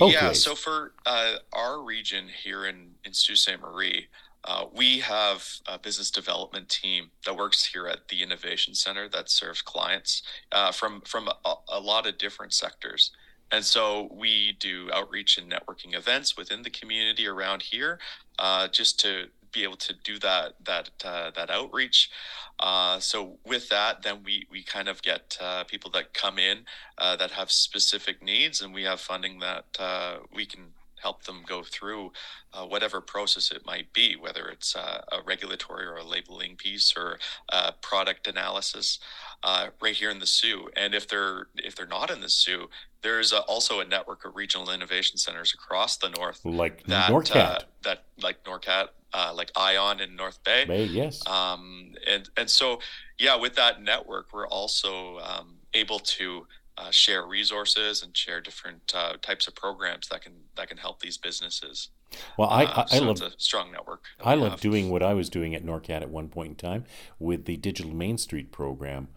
Both 0.00 0.14
yeah, 0.14 0.28
ways. 0.28 0.42
so 0.42 0.54
for 0.54 0.94
uh, 1.04 1.34
our 1.52 1.82
region 1.82 2.24
here 2.42 2.64
in, 2.64 2.92
in 3.04 3.12
Sault 3.12 3.36
Ste. 3.36 3.60
Marie, 3.60 4.08
uh, 4.44 4.64
we 4.74 5.00
have 5.00 5.46
a 5.66 5.78
business 5.78 6.10
development 6.10 6.70
team 6.70 7.10
that 7.26 7.36
works 7.36 7.66
here 7.66 7.86
at 7.86 8.08
the 8.08 8.22
Innovation 8.22 8.74
Center 8.74 9.10
that 9.10 9.28
serves 9.28 9.60
clients 9.60 10.22
uh, 10.52 10.72
from 10.72 11.02
from 11.02 11.28
a, 11.28 11.54
a, 11.68 11.78
lot 11.78 12.06
of 12.06 12.16
different 12.16 12.54
sectors. 12.54 13.10
And 13.52 13.62
so 13.62 14.08
we 14.10 14.56
do 14.58 14.88
outreach 14.90 15.36
and 15.36 15.52
networking 15.52 15.94
events 15.94 16.34
within 16.34 16.62
the 16.62 16.70
community 16.70 17.26
around 17.26 17.60
here, 17.62 17.98
uh, 18.38 18.68
just 18.68 18.98
to 19.00 19.26
be 19.52 19.64
able 19.64 19.76
to 19.76 19.94
do 20.04 20.18
that 20.18 20.54
that 20.64 20.90
uh, 21.04 21.30
that 21.36 21.50
outreach. 21.50 22.10
Uh, 22.58 22.98
so 23.00 23.38
with 23.44 23.68
that, 23.68 24.02
then 24.02 24.22
we 24.24 24.46
we 24.50 24.62
kind 24.62 24.88
of 24.88 25.02
get 25.02 25.36
uh, 25.40 25.64
people 25.64 25.90
that 25.90 26.14
come 26.14 26.38
in 26.38 26.58
uh, 26.98 27.16
that 27.16 27.30
have 27.32 27.50
specific 27.50 28.22
needs, 28.22 28.60
and 28.60 28.74
we 28.74 28.82
have 28.82 29.00
funding 29.00 29.38
that 29.40 29.64
uh, 29.78 30.18
we 30.34 30.46
can 30.46 30.72
help 31.00 31.24
them 31.24 31.42
go 31.46 31.62
through 31.62 32.12
uh, 32.52 32.64
whatever 32.64 33.00
process 33.00 33.50
it 33.50 33.64
might 33.64 33.92
be, 33.92 34.16
whether 34.16 34.48
it's 34.48 34.76
uh, 34.76 35.00
a 35.12 35.22
regulatory 35.24 35.86
or 35.86 35.96
a 35.96 36.04
labeling 36.04 36.56
piece 36.56 36.94
or 36.96 37.18
a 37.48 37.72
product 37.80 38.26
analysis, 38.26 38.98
uh, 39.42 39.68
right 39.80 39.96
here 39.96 40.10
in 40.10 40.18
the 40.18 40.26
Soo. 40.26 40.68
And 40.76 40.94
if 40.94 41.08
they're 41.08 41.48
if 41.56 41.74
they're 41.74 41.86
not 41.86 42.10
in 42.10 42.20
the 42.20 42.28
Soo, 42.28 42.68
there's 43.02 43.32
a, 43.32 43.40
also 43.42 43.80
a 43.80 43.84
network 43.84 44.24
of 44.24 44.36
regional 44.36 44.70
innovation 44.70 45.16
centers 45.16 45.54
across 45.54 45.96
the 45.96 46.10
north, 46.10 46.44
like 46.44 46.84
that, 46.84 47.10
NORCAT, 47.10 47.64
that 47.82 48.04
like 48.20 48.44
NORCAT 48.44 48.88
uh, 49.12 49.32
like 49.34 49.50
Ion 49.56 50.00
in 50.00 50.16
North 50.16 50.42
Bay. 50.44 50.64
Bay, 50.64 50.84
yes. 50.84 51.26
Um, 51.26 51.94
and 52.06 52.28
and 52.36 52.48
so 52.48 52.80
yeah, 53.18 53.36
with 53.36 53.54
that 53.56 53.82
network, 53.82 54.32
we're 54.32 54.48
also 54.48 55.18
um, 55.18 55.56
able 55.74 55.98
to 55.98 56.46
uh, 56.78 56.90
share 56.90 57.26
resources 57.26 58.02
and 58.02 58.16
share 58.16 58.40
different 58.40 58.92
uh, 58.94 59.14
types 59.20 59.46
of 59.46 59.54
programs 59.54 60.08
that 60.08 60.22
can 60.22 60.32
that 60.56 60.68
can 60.68 60.78
help 60.78 61.00
these 61.00 61.18
businesses. 61.18 61.88
Well, 62.36 62.48
I, 62.48 62.64
uh, 62.64 62.86
I, 62.90 62.96
I 62.96 62.98
love 63.00 63.22
a 63.22 63.30
strong 63.36 63.70
network. 63.70 64.04
I 64.24 64.34
love 64.34 64.60
doing 64.60 64.90
what 64.90 65.02
I 65.02 65.14
was 65.14 65.28
doing 65.28 65.54
at 65.54 65.64
NORCAT 65.64 66.02
at 66.02 66.10
one 66.10 66.28
point 66.28 66.48
in 66.50 66.54
time 66.56 66.84
with 67.18 67.44
the 67.44 67.56
Digital 67.56 67.94
Main 67.94 68.18
Street 68.18 68.50
program, 68.50 69.08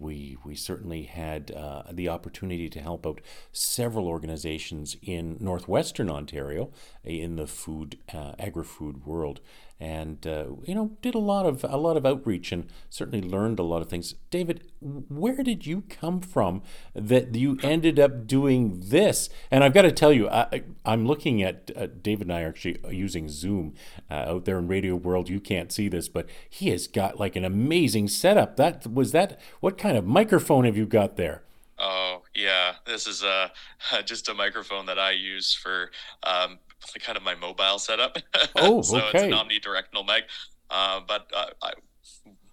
we 0.00 0.36
we 0.44 0.54
certainly 0.54 1.04
had 1.04 1.50
uh, 1.50 1.82
the 1.90 2.08
opportunity 2.08 2.68
to 2.68 2.80
help 2.80 3.06
out 3.06 3.20
several 3.52 4.08
organizations 4.08 4.96
in 5.02 5.36
northwestern 5.40 6.10
Ontario 6.10 6.70
in 7.04 7.36
the 7.36 7.46
food 7.46 7.98
uh, 8.12 8.32
agri-food 8.38 9.06
world, 9.06 9.40
and 9.82 10.24
uh, 10.28 10.44
you 10.62 10.76
know 10.76 10.92
did 11.02 11.12
a 11.12 11.18
lot 11.18 11.44
of 11.44 11.64
a 11.68 11.76
lot 11.76 11.96
of 11.96 12.06
outreach 12.06 12.52
and 12.52 12.68
certainly 12.88 13.28
learned 13.28 13.58
a 13.58 13.64
lot 13.64 13.82
of 13.82 13.88
things. 13.88 14.14
David, 14.30 14.70
where 14.80 15.42
did 15.42 15.66
you 15.66 15.82
come 15.88 16.20
from 16.20 16.62
that 16.94 17.34
you 17.34 17.58
ended 17.64 17.98
up 17.98 18.28
doing 18.28 18.78
this? 18.78 19.28
And 19.50 19.64
I've 19.64 19.74
got 19.74 19.82
to 19.82 19.90
tell 19.90 20.12
you, 20.12 20.28
I, 20.28 20.62
am 20.86 21.04
looking 21.04 21.42
at 21.42 21.72
uh, 21.74 21.88
David 22.00 22.28
and 22.28 22.32
I 22.32 22.42
are 22.42 22.48
actually 22.48 22.78
using 22.90 23.28
Zoom 23.28 23.74
uh, 24.08 24.14
out 24.14 24.44
there 24.44 24.56
in 24.56 24.68
Radio 24.68 24.94
World. 24.94 25.28
You 25.28 25.40
can't 25.40 25.72
see 25.72 25.88
this, 25.88 26.08
but 26.08 26.26
he 26.48 26.70
has 26.70 26.86
got 26.86 27.18
like 27.18 27.34
an 27.34 27.44
amazing 27.44 28.06
setup. 28.06 28.56
That 28.56 28.86
was 28.86 29.10
that. 29.10 29.40
What 29.58 29.78
kind 29.78 29.96
of 29.96 30.06
microphone 30.06 30.64
have 30.64 30.76
you 30.76 30.86
got 30.86 31.16
there? 31.16 31.42
Oh 31.80 32.22
yeah, 32.36 32.74
this 32.86 33.08
is 33.08 33.24
uh, 33.24 33.48
just 34.04 34.28
a 34.28 34.34
microphone 34.34 34.86
that 34.86 35.00
I 35.00 35.10
use 35.10 35.52
for 35.52 35.90
um, 36.22 36.60
kind 37.00 37.16
of 37.16 37.24
my 37.24 37.34
mobile 37.34 37.78
setup. 37.78 38.18
Oh, 38.56 38.82
so 38.82 38.98
okay. 38.98 39.10
it's 39.14 39.22
an 39.24 39.30
omnidirectional 39.32 40.06
mic. 40.06 40.24
Uh, 40.70 41.00
but 41.06 41.30
uh, 41.34 41.46
I, 41.62 41.72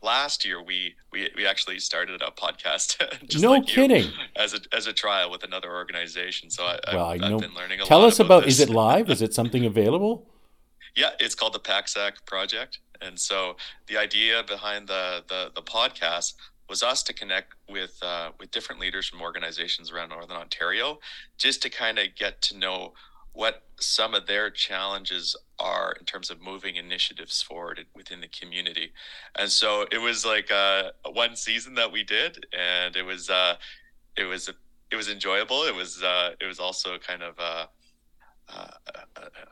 last 0.02 0.46
year 0.46 0.62
we, 0.64 0.96
we 1.12 1.30
we 1.36 1.46
actually 1.46 1.80
started 1.80 2.22
a 2.22 2.32
podcast. 2.32 2.98
no 3.42 3.52
like 3.52 3.66
kidding. 3.66 4.06
You, 4.06 4.12
as 4.36 4.54
a 4.54 4.60
as 4.74 4.88
a 4.88 4.94
trial 4.94 5.30
with 5.32 5.44
another 5.44 5.74
organization. 5.74 6.50
So 6.50 6.64
I, 6.64 6.80
well, 6.94 7.06
I've, 7.06 7.22
I 7.22 7.30
know. 7.30 7.36
I've 7.36 7.42
been 7.42 7.54
learning 7.54 7.82
a 7.82 7.86
Tell 7.86 8.00
lot 8.00 8.08
us 8.08 8.20
about. 8.20 8.46
this. 8.46 8.56
Is 8.56 8.60
it 8.62 8.70
live? 8.70 9.10
is 9.10 9.22
it 9.22 9.34
something 9.34 9.66
available? 9.66 10.28
Yeah, 10.96 11.12
it's 11.20 11.36
called 11.36 11.54
the 11.54 11.60
PACSAC 11.60 12.26
project. 12.26 12.80
And 13.02 13.18
so 13.20 13.56
the 13.88 13.98
idea 13.98 14.44
behind 14.44 14.88
the 14.88 15.24
the, 15.28 15.52
the 15.56 15.62
podcast 15.62 16.34
was 16.70 16.84
us 16.84 17.02
to 17.04 17.14
connect 17.14 17.54
with 17.70 17.98
uh, 18.02 18.32
with 18.40 18.52
different 18.52 18.80
leaders 18.80 19.08
from 19.08 19.22
organizations 19.22 19.92
around 19.92 20.10
Northern 20.10 20.38
Ontario, 20.38 21.00
just 21.38 21.62
to 21.64 21.70
kind 21.70 21.98
of 22.00 22.08
get 22.16 22.42
to 22.44 22.58
know 22.58 22.94
what 23.40 23.64
some 23.80 24.14
of 24.14 24.28
their 24.28 24.50
challenges 24.50 25.34
are 25.60 25.96
in 25.98 26.06
terms 26.06 26.30
of 26.30 26.42
moving 26.42 26.76
initiatives 26.76 27.42
forward 27.42 27.80
within 27.96 28.20
the 28.20 28.28
community. 28.28 28.92
And 29.38 29.50
so 29.50 29.86
it 29.94 29.98
was 29.98 30.26
like 30.26 30.52
uh, 30.52 30.92
one 31.14 31.38
season 31.38 31.74
that 31.76 31.90
we 31.90 32.04
did, 32.04 32.46
and 32.52 32.98
it 32.98 33.04
was 33.04 33.30
uh, 33.30 33.56
it 34.18 34.26
was 34.26 34.50
it 34.92 34.96
was 34.98 35.08
enjoyable. 35.08 35.64
It 35.64 35.74
was 35.74 36.04
uh, 36.04 36.32
it 36.42 36.48
was 36.48 36.60
also 36.60 36.98
kind 36.98 37.24
of 37.24 37.40
uh, 38.54 38.68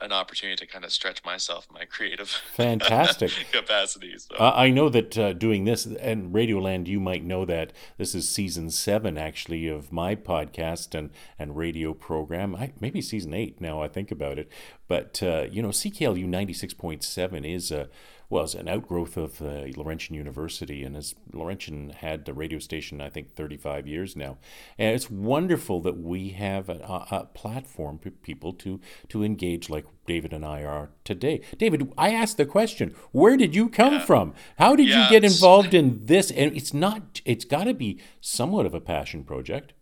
an 0.02 0.12
opportunity 0.12 0.66
to 0.66 0.72
kind 0.72 0.86
of 0.86 0.92
stretch 0.92 1.24
myself, 1.24 1.68
my 1.72 1.86
creative 1.86 2.30
fantastic 2.54 3.32
capacities. 3.52 4.28
So. 4.30 4.38
Uh, 4.38 4.54
I 4.56 4.70
know 4.70 4.90
that 4.90 5.18
uh, 5.18 5.34
doing 5.34 5.66
this 5.66 5.86
and 5.86 6.34
Radioland, 6.34 6.88
you 6.88 7.00
might 7.00 7.24
know 7.24 7.46
that 7.46 7.74
this 7.98 8.16
is 8.16 8.30
season 8.30 8.70
seven 8.70 9.18
actually 9.18 9.68
of 9.68 9.92
my 9.92 10.16
podcast 10.16 10.96
and 10.98 11.10
and 11.38 11.58
radio 11.58 11.94
program. 11.94 12.56
I, 12.56 12.74
maybe 12.80 13.02
season 13.02 13.34
eight 13.34 13.60
now. 13.60 13.82
I 13.82 13.88
think 13.88 14.12
about 14.12 14.40
it, 14.40 14.50
but 14.88 15.22
uh, 15.24 15.48
you 15.50 15.62
know, 15.62 15.70
CKLU 15.70 16.26
ninety 16.26 16.54
six 16.54 16.74
point 16.74 17.04
seven 17.04 17.46
is 17.46 17.72
a 17.72 17.90
was 18.30 18.54
an 18.56 18.68
outgrowth 18.68 19.16
of 19.16 19.42
uh, 19.42 19.66
Laurentian 19.76 20.16
University, 20.16 20.84
and 20.84 20.98
as 20.98 21.16
Laurentian 21.32 21.92
had 21.92 22.26
the 22.26 22.34
radio 22.34 22.60
station, 22.60 23.00
I 23.00 23.10
think 23.10 23.34
35 23.36 23.88
years 23.88 24.16
now, 24.16 24.38
and 24.78 24.94
it's 24.94 25.10
wonderful 25.10 25.80
that 25.82 25.98
we 25.98 26.30
have 26.30 26.68
a, 26.68 27.06
a 27.10 27.26
platform 27.34 28.00
for 28.00 28.10
people 28.10 28.54
to 28.54 28.82
to 29.10 29.24
engage 29.24 29.70
like 29.70 29.86
David 30.06 30.34
and 30.34 30.46
I 30.46 30.64
are 30.64 30.90
today. 31.06 31.42
David, 31.58 31.94
I 31.98 32.12
asked 32.12 32.38
the 32.38 32.46
question: 32.46 32.94
Where 33.12 33.38
did 33.38 33.56
you 33.56 33.70
come 33.70 33.94
yeah. 33.94 34.06
from? 34.06 34.34
How 34.58 34.76
did 34.76 34.88
yeah, 34.88 35.06
you 35.06 35.10
get 35.10 35.24
involved 35.24 35.74
in 35.74 36.06
this? 36.06 36.30
And 36.30 36.56
it's 36.56 36.74
not; 36.74 37.22
it's 37.24 37.46
got 37.46 37.64
to 37.64 37.74
be 37.74 38.02
somewhat 38.20 38.66
of 38.66 38.74
a 38.74 38.82
passion 38.82 39.24
project. 39.24 39.74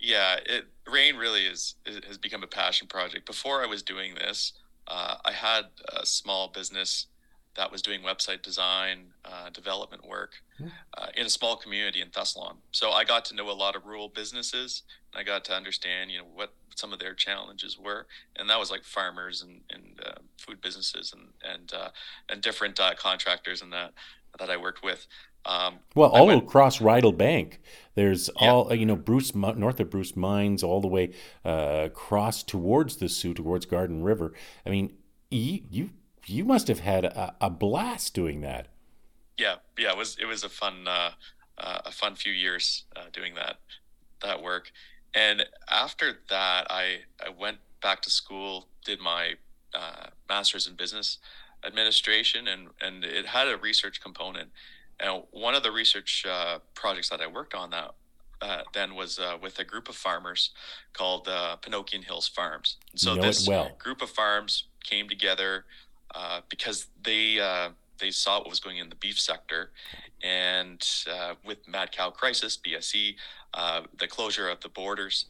Yeah, 0.00 0.36
it, 0.46 0.64
Rain 0.90 1.16
really 1.16 1.42
is 1.42 1.74
has 2.06 2.16
become 2.16 2.42
a 2.42 2.46
passion 2.46 2.88
project. 2.88 3.26
Before 3.26 3.62
I 3.62 3.66
was 3.66 3.82
doing 3.82 4.14
this, 4.14 4.54
uh, 4.86 5.16
I 5.24 5.32
had 5.32 5.66
a 5.88 6.06
small 6.06 6.48
business 6.48 7.06
that 7.56 7.70
was 7.70 7.82
doing 7.82 8.00
website 8.02 8.42
design, 8.42 9.06
uh, 9.24 9.50
development 9.50 10.06
work 10.06 10.32
hmm. 10.58 10.66
uh, 10.98 11.06
in 11.16 11.26
a 11.26 11.30
small 11.30 11.56
community 11.56 12.00
in 12.00 12.08
Thessalon. 12.08 12.56
So 12.72 12.90
I 12.90 13.04
got 13.04 13.24
to 13.26 13.34
know 13.34 13.50
a 13.50 13.52
lot 13.52 13.76
of 13.76 13.86
rural 13.86 14.08
businesses. 14.08 14.82
And 15.12 15.20
I 15.20 15.24
got 15.24 15.44
to 15.46 15.54
understand, 15.54 16.10
you 16.10 16.18
know, 16.18 16.26
what 16.34 16.52
some 16.74 16.92
of 16.92 16.98
their 16.98 17.14
challenges 17.14 17.78
were, 17.78 18.06
and 18.36 18.50
that 18.50 18.58
was 18.58 18.70
like 18.70 18.84
farmers 18.84 19.42
and, 19.42 19.60
and 19.70 20.00
uh, 20.04 20.18
food 20.38 20.60
businesses 20.60 21.12
and 21.12 21.28
and 21.44 21.72
uh, 21.72 21.90
and 22.28 22.42
different 22.42 22.80
uh, 22.80 22.94
contractors 22.96 23.62
and 23.62 23.72
that 23.72 23.92
that 24.38 24.50
I 24.50 24.56
worked 24.56 24.82
with. 24.82 25.06
Um, 25.46 25.80
well, 25.94 26.10
all 26.10 26.26
went, 26.26 26.42
across 26.42 26.78
Rydal 26.78 27.16
Bank, 27.16 27.60
there's 27.94 28.30
yeah. 28.40 28.50
all 28.50 28.74
you 28.74 28.86
know, 28.86 28.96
Bruce 28.96 29.34
north 29.34 29.78
of 29.78 29.90
Bruce 29.90 30.16
Mines, 30.16 30.62
all 30.62 30.80
the 30.80 30.88
way 30.88 31.12
uh, 31.44 31.82
across 31.84 32.42
towards 32.42 32.96
the 32.96 33.08
Soo, 33.08 33.34
towards 33.34 33.66
Garden 33.66 34.02
River. 34.02 34.32
I 34.64 34.70
mean, 34.70 34.94
you, 35.30 35.60
you 35.70 35.90
you 36.26 36.44
must 36.44 36.68
have 36.68 36.80
had 36.80 37.04
a, 37.04 37.34
a 37.40 37.50
blast 37.50 38.14
doing 38.14 38.40
that. 38.42 38.68
Yeah, 39.36 39.56
yeah, 39.78 39.90
it 39.92 39.96
was 39.96 40.16
it 40.20 40.26
was 40.26 40.44
a 40.44 40.48
fun 40.48 40.86
uh, 40.86 41.10
uh, 41.58 41.80
a 41.84 41.92
fun 41.92 42.14
few 42.14 42.32
years 42.32 42.84
uh, 42.96 43.06
doing 43.12 43.34
that 43.34 43.58
that 44.22 44.42
work, 44.42 44.70
and 45.14 45.46
after 45.70 46.18
that, 46.30 46.66
I 46.70 47.00
I 47.24 47.30
went 47.30 47.58
back 47.82 48.00
to 48.02 48.10
school, 48.10 48.68
did 48.84 49.00
my 49.00 49.34
uh, 49.74 50.06
master's 50.28 50.66
in 50.66 50.74
business 50.74 51.18
administration, 51.64 52.46
and 52.48 52.68
and 52.80 53.04
it 53.04 53.26
had 53.26 53.48
a 53.48 53.56
research 53.56 54.00
component. 54.00 54.50
And 55.00 55.24
one 55.32 55.56
of 55.56 55.64
the 55.64 55.72
research 55.72 56.24
uh, 56.24 56.60
projects 56.74 57.08
that 57.08 57.20
I 57.20 57.26
worked 57.26 57.54
on 57.54 57.70
that 57.70 57.94
uh, 58.40 58.62
then 58.72 58.94
was 58.94 59.18
uh, 59.18 59.36
with 59.40 59.58
a 59.58 59.64
group 59.64 59.88
of 59.88 59.96
farmers 59.96 60.50
called 60.92 61.28
uh, 61.28 61.56
Penokean 61.62 62.04
Hills 62.04 62.28
Farms. 62.28 62.76
So 62.94 63.16
this 63.16 63.48
well. 63.48 63.70
group 63.78 64.02
of 64.02 64.10
farms 64.10 64.64
came 64.84 65.08
together 65.08 65.64
uh, 66.14 66.40
because 66.48 66.86
they 67.02 67.40
uh, 67.40 67.70
they 67.98 68.10
saw 68.10 68.38
what 68.38 68.48
was 68.48 68.60
going 68.60 68.78
in 68.78 68.88
the 68.88 68.96
beef 68.96 69.18
sector, 69.18 69.70
and 70.22 70.86
uh, 71.10 71.34
with 71.44 71.66
mad 71.68 71.92
cow 71.92 72.10
crisis, 72.10 72.56
BSE, 72.56 73.14
uh, 73.54 73.82
the 73.98 74.06
closure 74.06 74.48
of 74.48 74.60
the 74.60 74.68
borders, 74.68 75.26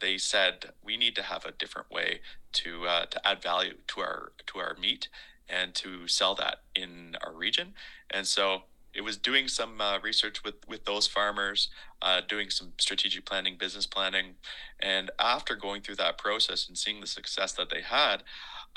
they 0.00 0.18
said 0.18 0.72
we 0.84 0.96
need 0.96 1.14
to 1.14 1.22
have 1.22 1.44
a 1.44 1.52
different 1.52 1.90
way 1.90 2.20
to 2.52 2.84
to 3.10 3.26
add 3.26 3.42
value 3.42 3.74
to 3.88 4.00
our 4.00 4.32
to 4.46 4.58
our 4.58 4.76
meat 4.80 5.08
and 5.48 5.74
to 5.74 6.06
sell 6.06 6.34
that 6.34 6.62
in 6.74 7.16
our 7.22 7.32
region, 7.32 7.74
and 8.10 8.26
so 8.26 8.62
it 8.98 9.04
was 9.04 9.16
doing 9.16 9.46
some 9.46 9.80
uh, 9.80 9.98
research 10.00 10.42
with 10.42 10.56
with 10.68 10.84
those 10.84 11.06
farmers, 11.06 11.68
uh, 12.02 12.20
doing 12.26 12.50
some 12.50 12.72
strategic 12.78 13.24
planning, 13.24 13.56
business 13.56 13.86
planning, 13.86 14.34
and 14.80 15.10
after 15.18 15.54
going 15.54 15.82
through 15.82 15.96
that 15.96 16.18
process 16.18 16.66
and 16.66 16.76
seeing 16.76 17.00
the 17.00 17.06
success 17.06 17.52
that 17.52 17.70
they 17.70 17.82
had, 17.82 18.24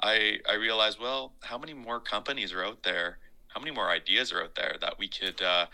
I 0.02 0.38
I 0.50 0.54
realized, 0.54 1.00
well, 1.00 1.34
how 1.42 1.58
many 1.58 1.74
more 1.74 2.00
companies 2.00 2.54
are 2.54 2.64
out 2.64 2.84
there? 2.84 3.18
How 3.48 3.60
many 3.60 3.72
more 3.72 3.90
ideas 3.90 4.32
are 4.32 4.44
out 4.44 4.56
there 4.56 4.76
that 4.82 4.98
we 4.98 5.08
could 5.08 5.42
uh, 5.42 5.66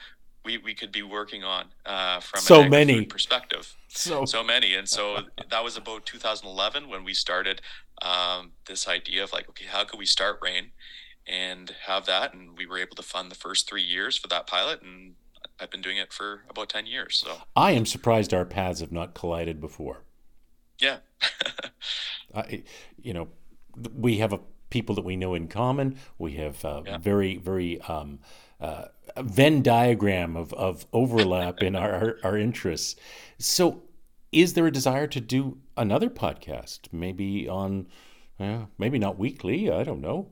we 0.43 0.57
we 0.57 0.74
could 0.74 0.91
be 0.91 1.03
working 1.03 1.43
on 1.43 1.65
uh, 1.86 2.19
from 2.19 2.41
so 2.41 2.62
an 2.62 2.69
many 2.69 3.05
perspective? 3.05 3.75
So 3.88 4.25
so 4.25 4.43
many, 4.43 4.75
and 4.75 4.88
so 4.88 5.19
that 5.50 5.63
was 5.63 5.77
about 5.77 6.05
2011 6.05 6.89
when 6.89 7.03
we 7.03 7.13
started 7.13 7.62
um, 8.01 8.51
this 8.65 8.88
idea 8.88 9.24
of 9.24 9.33
like, 9.33 9.50
okay, 9.50 9.65
how 9.65 9.83
could 9.83 10.00
we 10.00 10.05
start 10.05 10.39
Rain 10.41 10.71
and 11.27 11.74
have 11.86 12.05
that, 12.05 12.33
and 12.33 12.57
we 12.57 12.65
were 12.65 12.77
able 12.77 12.95
to 12.95 13.03
fund 13.03 13.29
the 13.29 13.36
first 13.36 13.67
three 13.67 13.81
years 13.81 14.17
for 14.17 14.27
that 14.29 14.47
pilot, 14.47 14.81
and 14.81 15.15
I've 15.59 15.71
been 15.71 15.81
doing 15.81 15.97
it 15.97 16.13
for 16.13 16.43
about 16.50 16.69
10 16.69 16.86
years. 16.86 17.19
So 17.19 17.41
I 17.55 17.71
am 17.71 17.86
surprised 17.86 18.33
our 18.33 18.45
paths 18.45 18.79
have 18.79 18.91
not 18.91 19.13
collided 19.13 19.59
before. 19.59 20.03
Yeah. 20.79 20.97
I, 22.36 22.63
you 23.01 23.13
know, 23.13 23.27
we 23.96 24.17
have 24.17 24.34
a 24.34 24.39
people 24.69 24.96
that 24.96 25.05
we 25.05 25.15
know 25.15 25.34
in 25.34 25.48
common. 25.48 25.98
We 26.17 26.34
have 26.34 26.63
a 26.65 26.84
yeah. 26.86 26.98
very, 26.98 27.38
very 27.38 27.79
um, 27.81 28.19
uh, 28.60 28.86
Venn 29.17 29.62
diagram 29.62 30.36
of, 30.36 30.53
of 30.53 30.86
overlap 30.93 31.62
in 31.62 31.75
our, 31.75 31.91
our, 31.91 32.17
our 32.24 32.38
interests. 32.38 32.96
So, 33.38 33.84
is 34.31 34.53
there 34.53 34.67
a 34.67 34.72
desire 34.72 35.07
to 35.07 35.22
do 35.22 35.57
another 35.77 36.10
podcast? 36.10 36.79
Maybe 36.91 37.48
on, 37.48 37.88
uh, 38.39 38.65
maybe 38.77 39.00
not 39.00 39.17
weekly. 39.17 39.72
I 39.72 39.84
don't 39.84 40.01
know. 40.01 40.29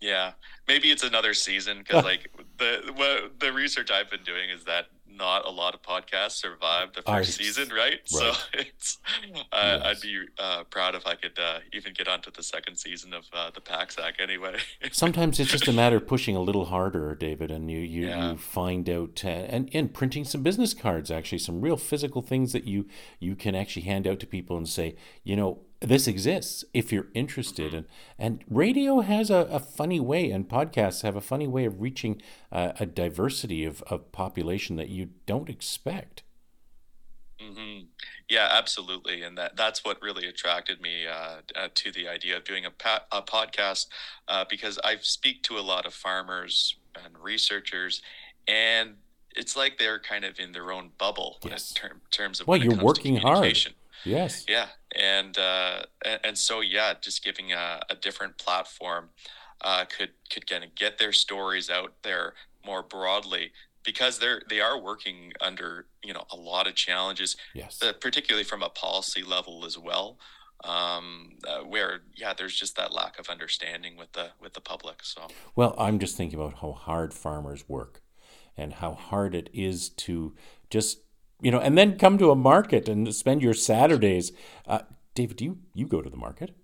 Yeah, 0.00 0.32
maybe 0.68 0.90
it's 0.90 1.04
another 1.04 1.32
season 1.32 1.78
because 1.78 2.04
like 2.12 2.30
the 2.58 2.92
what, 2.94 3.40
the 3.40 3.52
research 3.52 3.90
I've 3.90 4.10
been 4.10 4.24
doing 4.24 4.50
is 4.50 4.64
that 4.64 4.86
not 5.22 5.46
a 5.46 5.50
lot 5.50 5.72
of 5.72 5.82
podcasts 5.82 6.32
survived 6.32 6.96
the 6.96 7.02
first 7.02 7.40
I, 7.40 7.44
season, 7.44 7.68
right? 7.68 7.78
right? 7.78 8.00
So 8.04 8.32
it's 8.54 8.98
uh, 9.52 9.78
yes. 9.82 9.82
I'd 9.84 10.00
be 10.00 10.24
uh, 10.38 10.64
proud 10.64 10.96
if 10.96 11.06
I 11.06 11.14
could 11.14 11.38
uh, 11.38 11.60
even 11.72 11.92
get 11.94 12.08
onto 12.08 12.32
the 12.32 12.42
second 12.42 12.76
season 12.76 13.14
of 13.14 13.24
uh, 13.32 13.50
the 13.54 13.62
Sack 13.88 14.16
anyway. 14.18 14.56
Sometimes 14.92 15.38
it's 15.38 15.50
just 15.50 15.68
a 15.68 15.72
matter 15.72 15.96
of 15.96 16.08
pushing 16.08 16.34
a 16.34 16.40
little 16.40 16.64
harder, 16.66 17.14
David, 17.14 17.52
and 17.52 17.70
you 17.70 17.78
you, 17.78 18.08
yeah. 18.08 18.32
you 18.32 18.36
find 18.36 18.90
out 18.90 19.22
uh, 19.24 19.28
and 19.28 19.70
and 19.72 19.94
printing 19.94 20.24
some 20.24 20.42
business 20.42 20.74
cards, 20.74 21.10
actually, 21.10 21.38
some 21.38 21.60
real 21.60 21.76
physical 21.76 22.20
things 22.20 22.52
that 22.52 22.64
you 22.64 22.86
you 23.20 23.36
can 23.36 23.54
actually 23.54 23.82
hand 23.82 24.08
out 24.08 24.18
to 24.20 24.26
people 24.26 24.56
and 24.56 24.68
say, 24.68 24.96
you 25.22 25.36
know, 25.36 25.60
this 25.82 26.06
exists 26.06 26.64
if 26.72 26.92
you're 26.92 27.08
interested 27.14 27.74
and 27.74 27.86
and 28.18 28.44
radio 28.48 29.00
has 29.00 29.30
a, 29.30 29.48
a 29.50 29.58
funny 29.58 30.00
way 30.00 30.30
and 30.30 30.48
podcasts 30.48 31.02
have 31.02 31.16
a 31.16 31.20
funny 31.20 31.46
way 31.46 31.64
of 31.64 31.80
reaching 31.80 32.20
uh, 32.50 32.72
a 32.78 32.86
diversity 32.86 33.64
of, 33.64 33.82
of 33.82 34.10
population 34.12 34.76
that 34.76 34.88
you 34.88 35.10
don't 35.26 35.48
expect 35.48 36.22
Mm-hmm. 37.42 37.86
Yeah, 38.28 38.48
absolutely, 38.50 39.22
and 39.22 39.36
that 39.36 39.56
that's 39.56 39.84
what 39.84 40.00
really 40.00 40.26
attracted 40.26 40.80
me 40.80 41.06
uh, 41.06 41.38
uh, 41.56 41.68
to 41.74 41.92
the 41.92 42.08
idea 42.08 42.36
of 42.36 42.44
doing 42.44 42.64
a, 42.64 42.70
pa- 42.70 43.04
a 43.10 43.22
podcast 43.22 43.86
uh, 44.28 44.44
because 44.48 44.78
I 44.84 44.96
speak 45.00 45.42
to 45.44 45.58
a 45.58 45.60
lot 45.60 45.86
of 45.86 45.94
farmers 45.94 46.76
and 47.04 47.14
researchers, 47.18 48.02
and 48.46 48.94
it's 49.34 49.56
like 49.56 49.78
they're 49.78 49.98
kind 49.98 50.24
of 50.24 50.38
in 50.38 50.52
their 50.52 50.72
own 50.72 50.90
bubble 50.98 51.38
yes. 51.44 51.70
in 51.70 51.88
term, 51.88 52.00
terms 52.10 52.40
of 52.40 52.46
well, 52.46 52.58
you're 52.58 52.76
working 52.76 53.16
hard. 53.16 53.56
Yes. 54.04 54.44
Yeah, 54.48 54.66
and, 54.98 55.36
uh, 55.38 55.82
and 56.24 56.36
so 56.36 56.60
yeah, 56.60 56.94
just 57.00 57.24
giving 57.24 57.52
a, 57.52 57.80
a 57.88 57.94
different 57.94 58.38
platform 58.38 59.10
uh, 59.62 59.84
could 59.84 60.10
could 60.30 60.46
kind 60.46 60.64
of 60.64 60.74
get 60.74 60.98
their 60.98 61.12
stories 61.12 61.70
out 61.70 61.94
there 62.02 62.34
more 62.66 62.82
broadly 62.82 63.52
because 63.84 64.18
they're 64.18 64.42
they 64.48 64.60
are 64.60 64.80
working 64.80 65.32
under 65.40 65.86
you 66.02 66.12
know 66.12 66.24
a 66.32 66.36
lot 66.36 66.66
of 66.66 66.74
challenges 66.74 67.36
yes 67.54 67.80
uh, 67.82 67.92
particularly 68.00 68.44
from 68.44 68.62
a 68.62 68.68
policy 68.68 69.22
level 69.22 69.64
as 69.64 69.78
well 69.78 70.18
um, 70.64 71.30
uh, 71.46 71.60
where 71.60 72.00
yeah 72.16 72.32
there's 72.36 72.54
just 72.54 72.76
that 72.76 72.92
lack 72.92 73.18
of 73.18 73.28
understanding 73.28 73.96
with 73.96 74.12
the 74.12 74.28
with 74.40 74.52
the 74.54 74.60
public 74.60 75.00
so 75.02 75.22
well 75.56 75.74
i'm 75.78 75.98
just 75.98 76.16
thinking 76.16 76.38
about 76.38 76.58
how 76.60 76.72
hard 76.72 77.14
farmers 77.14 77.68
work 77.68 78.02
and 78.56 78.74
how 78.74 78.92
hard 78.92 79.34
it 79.34 79.48
is 79.52 79.88
to 79.88 80.34
just 80.70 81.00
you 81.42 81.50
know 81.50 81.58
and 81.58 81.76
then 81.76 81.98
come 81.98 82.18
to 82.18 82.30
a 82.30 82.36
market 82.36 82.88
and 82.88 83.14
spend 83.14 83.42
your 83.42 83.54
saturdays 83.54 84.32
uh, 84.66 84.80
david 85.14 85.36
do 85.36 85.44
you 85.44 85.58
you 85.74 85.86
go 85.86 86.00
to 86.00 86.08
the 86.08 86.16
market 86.16 86.54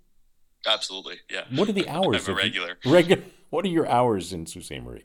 absolutely 0.66 1.16
yeah 1.30 1.44
what 1.54 1.68
are 1.68 1.72
the 1.72 1.88
hours 1.88 2.28
I'm 2.28 2.34
a 2.34 2.36
regular 2.36 2.78
regular 2.84 3.22
what 3.50 3.64
are 3.64 3.68
your 3.68 3.88
hours 3.88 4.32
in 4.32 4.46
sault 4.46 4.64
ste 4.64 4.82
marie 4.82 5.04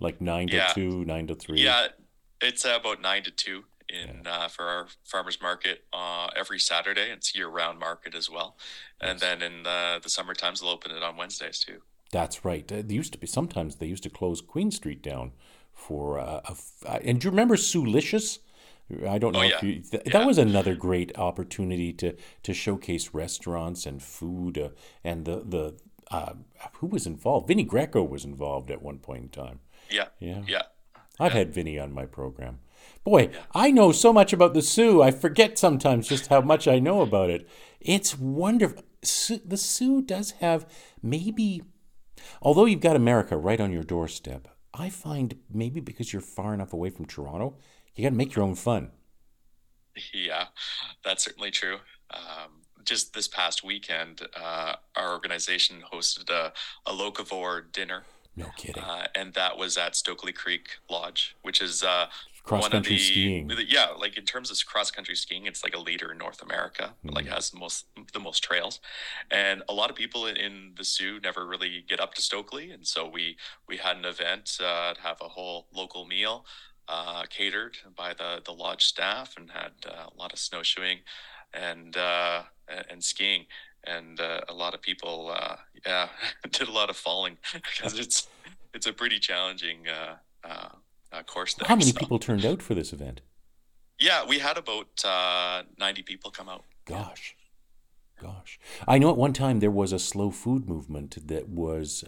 like 0.00 0.20
nine 0.20 0.48
to 0.48 0.56
yeah. 0.56 0.72
two, 0.74 1.04
nine 1.04 1.26
to 1.28 1.34
three. 1.34 1.62
Yeah, 1.62 1.88
it's 2.40 2.64
about 2.64 3.00
nine 3.00 3.22
to 3.24 3.30
two 3.30 3.64
in 3.88 4.22
yeah. 4.24 4.30
uh, 4.30 4.48
for 4.48 4.64
our 4.64 4.86
farmers 5.04 5.40
market 5.40 5.84
uh, 5.92 6.28
every 6.34 6.58
Saturday. 6.58 7.10
It's 7.10 7.36
year 7.36 7.48
round 7.48 7.78
market 7.78 8.14
as 8.14 8.30
well, 8.30 8.56
and 9.00 9.20
then 9.20 9.42
in 9.42 9.62
the, 9.62 10.00
the 10.02 10.10
summer 10.10 10.34
times 10.34 10.60
they'll 10.60 10.70
open 10.70 10.90
it 10.92 11.02
on 11.02 11.16
Wednesdays 11.16 11.60
too. 11.60 11.82
That's 12.10 12.44
right. 12.44 12.66
They 12.66 12.94
used 12.94 13.12
to 13.12 13.18
be 13.18 13.26
sometimes 13.26 13.76
they 13.76 13.86
used 13.86 14.02
to 14.02 14.10
close 14.10 14.40
Queen 14.40 14.70
Street 14.70 15.02
down 15.02 15.32
for 15.72 16.18
uh, 16.18 16.40
a, 16.86 17.06
and 17.06 17.20
do 17.20 17.26
you 17.26 17.30
remember 17.30 17.56
Soulicious? 17.56 18.40
I 19.08 19.18
don't 19.18 19.32
know 19.32 19.40
oh, 19.40 19.42
yeah. 19.42 19.56
if 19.56 19.62
you. 19.62 19.80
Th- 19.80 20.02
yeah. 20.06 20.12
That 20.12 20.26
was 20.26 20.38
another 20.38 20.74
great 20.74 21.16
opportunity 21.18 21.92
to 21.94 22.16
to 22.42 22.54
showcase 22.54 23.14
restaurants 23.14 23.86
and 23.86 24.02
food, 24.02 24.58
uh, 24.58 24.68
and 25.04 25.24
the 25.24 25.42
the 25.44 25.76
uh, 26.10 26.34
who 26.74 26.86
was 26.86 27.06
involved. 27.06 27.48
Vinnie 27.48 27.64
Greco 27.64 28.02
was 28.02 28.24
involved 28.24 28.70
at 28.70 28.82
one 28.82 28.98
point 28.98 29.22
in 29.22 29.28
time. 29.28 29.60
Yeah. 29.90 30.06
Yeah. 30.18 30.42
Yeah. 30.46 30.62
I've 31.18 31.32
had 31.32 31.52
Vinny 31.52 31.78
on 31.78 31.92
my 31.92 32.06
program. 32.06 32.60
Boy, 33.04 33.28
yeah. 33.32 33.38
I 33.54 33.70
know 33.70 33.92
so 33.92 34.12
much 34.12 34.32
about 34.32 34.54
the 34.54 34.62
Soo. 34.62 35.02
I 35.02 35.10
forget 35.10 35.58
sometimes 35.58 36.08
just 36.08 36.28
how 36.28 36.40
much 36.40 36.66
I 36.66 36.78
know 36.78 37.02
about 37.02 37.30
it. 37.30 37.48
It's 37.80 38.18
wonderful. 38.18 38.84
The 39.02 39.56
Soo 39.56 40.02
does 40.02 40.32
have 40.32 40.66
maybe, 41.02 41.62
although 42.42 42.64
you've 42.64 42.80
got 42.80 42.96
America 42.96 43.36
right 43.36 43.60
on 43.60 43.72
your 43.72 43.82
doorstep, 43.82 44.48
I 44.72 44.88
find 44.88 45.36
maybe 45.50 45.80
because 45.80 46.12
you're 46.12 46.22
far 46.22 46.54
enough 46.54 46.72
away 46.72 46.90
from 46.90 47.06
Toronto, 47.06 47.56
you 47.94 48.04
got 48.04 48.10
to 48.10 48.16
make 48.16 48.34
your 48.34 48.44
own 48.44 48.54
fun. 48.54 48.90
Yeah, 50.14 50.46
that's 51.04 51.24
certainly 51.24 51.50
true. 51.50 51.78
Um, 52.10 52.62
just 52.84 53.12
this 53.12 53.28
past 53.28 53.64
weekend, 53.64 54.22
uh, 54.40 54.76
our 54.96 55.12
organization 55.12 55.82
hosted 55.92 56.30
a, 56.30 56.52
a 56.86 56.92
locavore 56.92 57.70
dinner 57.72 58.04
no 58.36 58.46
kidding. 58.56 58.82
Uh, 58.82 59.06
and 59.14 59.34
that 59.34 59.58
was 59.58 59.76
at 59.76 59.96
Stokely 59.96 60.32
Creek 60.32 60.68
Lodge, 60.88 61.36
which 61.42 61.60
is 61.60 61.82
uh, 61.82 62.06
cross 62.44 62.68
country 62.68 62.96
skiing. 62.96 63.50
Yeah, 63.66 63.88
like 63.98 64.16
in 64.16 64.24
terms 64.24 64.50
of 64.50 64.66
cross 64.66 64.90
country 64.90 65.16
skiing, 65.16 65.46
it's 65.46 65.64
like 65.64 65.74
a 65.74 65.78
leader 65.78 66.12
in 66.12 66.18
North 66.18 66.42
America. 66.42 66.94
Mm-hmm. 67.04 67.14
Like 67.14 67.26
has 67.26 67.50
the 67.50 67.58
most 67.58 67.86
the 68.12 68.20
most 68.20 68.42
trails, 68.42 68.80
and 69.30 69.62
a 69.68 69.74
lot 69.74 69.90
of 69.90 69.96
people 69.96 70.26
in, 70.26 70.36
in, 70.36 70.72
the 70.76 70.84
Soo 70.84 71.20
never 71.22 71.46
really 71.46 71.84
get 71.88 72.00
up 72.00 72.14
to 72.14 72.22
Stokely, 72.22 72.70
and 72.70 72.86
so 72.86 73.08
we 73.08 73.36
we 73.68 73.76
had 73.76 73.96
an 73.96 74.04
event 74.04 74.58
uh, 74.60 74.94
to 74.94 75.00
have 75.00 75.20
a 75.20 75.28
whole 75.28 75.66
local 75.74 76.06
meal. 76.06 76.46
Uh, 76.92 77.22
catered 77.30 77.76
by 77.96 78.12
the 78.14 78.42
the 78.44 78.52
lodge 78.52 78.84
staff 78.84 79.34
and 79.36 79.50
had 79.50 79.70
uh, 79.86 80.06
a 80.12 80.18
lot 80.18 80.32
of 80.32 80.40
snowshoeing 80.40 80.98
and 81.54 81.96
uh, 81.96 82.42
and 82.90 83.04
skiing 83.04 83.46
and 83.84 84.20
uh, 84.20 84.40
a 84.48 84.52
lot 84.54 84.74
of 84.74 84.82
people, 84.82 85.32
uh, 85.34 85.56
yeah, 85.86 86.08
did 86.50 86.68
a 86.68 86.72
lot 86.72 86.90
of 86.90 86.96
falling 86.96 87.38
because 87.52 87.98
it's 87.98 88.28
it's 88.74 88.86
a 88.86 88.92
pretty 88.92 89.18
challenging 89.18 89.86
uh, 89.88 90.16
course. 91.26 91.54
There, 91.54 91.66
How 91.68 91.76
many 91.76 91.90
so. 91.90 91.98
people 91.98 92.18
turned 92.18 92.44
out 92.44 92.62
for 92.62 92.74
this 92.74 92.92
event? 92.92 93.20
Yeah, 93.98 94.26
we 94.26 94.38
had 94.38 94.56
about 94.56 95.04
uh, 95.04 95.62
ninety 95.78 96.02
people 96.02 96.30
come 96.30 96.48
out. 96.48 96.64
Gosh, 96.86 97.36
gosh, 98.20 98.60
I 98.86 98.98
know 98.98 99.10
at 99.10 99.16
one 99.16 99.32
time 99.32 99.60
there 99.60 99.70
was 99.70 99.92
a 99.92 99.98
slow 99.98 100.30
food 100.30 100.68
movement 100.68 101.26
that 101.28 101.48
was 101.48 102.04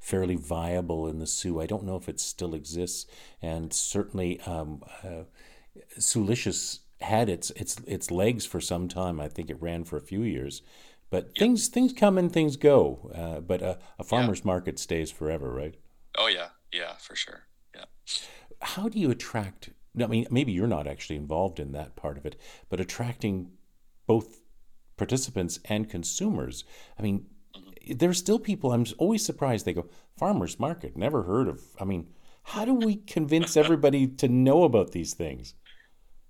fairly 0.00 0.36
viable 0.36 1.06
in 1.06 1.18
the 1.18 1.26
Soo. 1.26 1.60
I 1.60 1.66
don't 1.66 1.84
know 1.84 1.96
if 1.96 2.08
it 2.08 2.20
still 2.20 2.54
exists, 2.54 3.06
and 3.40 3.72
certainly. 3.72 4.40
Um, 4.40 4.82
Soulicious 5.98 6.80
had 7.00 7.28
its 7.28 7.50
its 7.50 7.78
its 7.86 8.10
legs 8.10 8.46
for 8.46 8.60
some 8.60 8.88
time. 8.88 9.20
I 9.20 9.28
think 9.28 9.50
it 9.50 9.60
ran 9.60 9.84
for 9.84 9.96
a 9.96 10.02
few 10.02 10.22
years, 10.22 10.62
but 11.10 11.26
yep. 11.26 11.36
things 11.36 11.68
things 11.68 11.92
come 11.92 12.16
and 12.16 12.32
things 12.32 12.56
go. 12.56 13.10
Uh, 13.14 13.40
but 13.40 13.62
a, 13.62 13.78
a 13.98 14.04
farmer's 14.04 14.40
yeah. 14.40 14.46
market 14.46 14.78
stays 14.78 15.10
forever, 15.10 15.52
right? 15.52 15.74
Oh 16.16 16.28
yeah, 16.28 16.48
yeah, 16.72 16.94
for 16.94 17.16
sure. 17.16 17.46
Yeah. 17.74 17.84
How 18.60 18.88
do 18.88 18.98
you 18.98 19.10
attract? 19.10 19.70
I 20.00 20.06
mean, 20.06 20.26
maybe 20.30 20.52
you're 20.52 20.66
not 20.66 20.86
actually 20.86 21.16
involved 21.16 21.60
in 21.60 21.72
that 21.72 21.96
part 21.96 22.16
of 22.16 22.26
it, 22.26 22.40
but 22.68 22.80
attracting 22.80 23.50
both 24.06 24.40
participants 24.96 25.58
and 25.66 25.88
consumers. 25.88 26.64
I 26.98 27.02
mean, 27.02 27.26
there's 27.88 28.18
still 28.18 28.38
people. 28.38 28.72
I'm 28.72 28.86
always 28.98 29.24
surprised. 29.24 29.64
They 29.64 29.74
go 29.74 29.88
farmers 30.16 30.58
market. 30.58 30.96
Never 30.96 31.22
heard 31.22 31.48
of. 31.48 31.62
I 31.80 31.84
mean, 31.84 32.08
how 32.42 32.64
do 32.64 32.74
we 32.74 32.96
convince 32.96 33.56
everybody 33.56 34.06
to 34.06 34.28
know 34.28 34.64
about 34.64 34.92
these 34.92 35.14
things? 35.14 35.54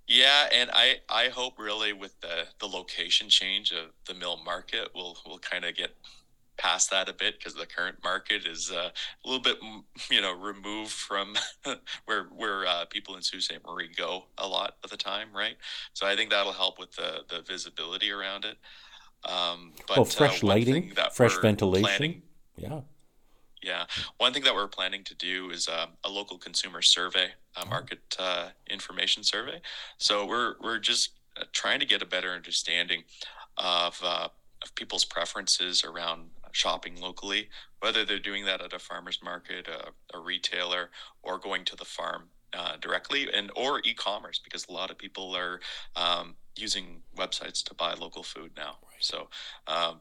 Yeah, 0.06 0.48
and 0.52 0.70
I 0.72 1.00
I 1.08 1.28
hope 1.28 1.58
really 1.58 1.92
with 1.92 2.20
the 2.20 2.46
the 2.60 2.66
location 2.66 3.28
change 3.28 3.72
of 3.72 3.90
the 4.06 4.14
mill 4.14 4.38
market, 4.44 4.90
we'll 4.94 5.16
we'll 5.26 5.38
kind 5.38 5.64
of 5.64 5.74
get 5.74 5.94
past 6.64 6.90
that 6.90 7.08
a 7.08 7.12
bit 7.12 7.38
because 7.38 7.54
the 7.54 7.66
current 7.66 7.96
market 8.02 8.46
is 8.46 8.70
uh, 8.72 8.88
a 9.24 9.28
little 9.28 9.42
bit 9.42 9.58
you 10.10 10.20
know 10.20 10.32
removed 10.32 10.92
from 10.92 11.34
where 12.06 12.24
where 12.34 12.66
uh, 12.66 12.84
people 12.86 13.16
in 13.16 13.22
Sault 13.22 13.42
Ste. 13.42 13.58
Marie 13.66 13.90
go 13.94 14.24
a 14.38 14.48
lot 14.48 14.76
of 14.82 14.90
the 14.90 14.96
time, 14.96 15.28
right? 15.34 15.56
So 15.92 16.06
I 16.06 16.16
think 16.16 16.30
that'll 16.30 16.52
help 16.52 16.78
with 16.78 16.92
the 16.92 17.20
the 17.28 17.42
visibility 17.42 18.10
around 18.10 18.46
it. 18.46 18.56
Um, 19.30 19.72
but 19.86 19.98
oh, 19.98 20.04
fresh 20.04 20.42
uh, 20.42 20.46
lighting, 20.46 20.92
fresh 21.12 21.36
ventilation. 21.38 21.84
Planning, 21.84 22.22
yeah. 22.56 22.80
Yeah. 23.62 23.84
One 24.18 24.34
thing 24.34 24.44
that 24.44 24.54
we're 24.54 24.68
planning 24.68 25.04
to 25.04 25.14
do 25.14 25.50
is 25.50 25.68
uh, 25.68 25.86
a 26.04 26.08
local 26.10 26.36
consumer 26.36 26.82
survey, 26.82 27.28
a 27.56 27.64
oh. 27.64 27.68
market 27.68 28.00
uh, 28.18 28.48
information 28.70 29.22
survey. 29.22 29.60
So 29.98 30.26
we're 30.26 30.54
we're 30.62 30.78
just 30.78 31.10
uh, 31.38 31.44
trying 31.52 31.80
to 31.80 31.86
get 31.86 32.02
a 32.02 32.06
better 32.06 32.30
understanding 32.30 33.04
of 33.56 34.00
uh, 34.04 34.28
of 34.62 34.74
people's 34.74 35.04
preferences 35.04 35.84
around 35.84 36.30
shopping 36.54 37.00
locally, 37.00 37.48
whether 37.80 38.04
they're 38.04 38.18
doing 38.18 38.44
that 38.46 38.60
at 38.60 38.72
a 38.72 38.78
farmer's 38.78 39.20
market, 39.22 39.68
a, 39.68 40.16
a 40.16 40.20
retailer, 40.20 40.90
or 41.22 41.38
going 41.38 41.64
to 41.64 41.76
the 41.76 41.84
farm 41.84 42.28
uh, 42.56 42.76
directly, 42.80 43.28
and 43.32 43.50
or 43.56 43.80
e-commerce 43.84 44.40
because 44.42 44.66
a 44.68 44.72
lot 44.72 44.90
of 44.90 44.96
people 44.96 45.36
are 45.36 45.60
um, 45.96 46.36
using 46.56 47.02
websites 47.16 47.62
to 47.64 47.74
buy 47.74 47.92
local 47.94 48.22
food 48.22 48.52
now. 48.56 48.76
Right. 48.82 49.00
So. 49.00 49.28
Um, 49.66 50.00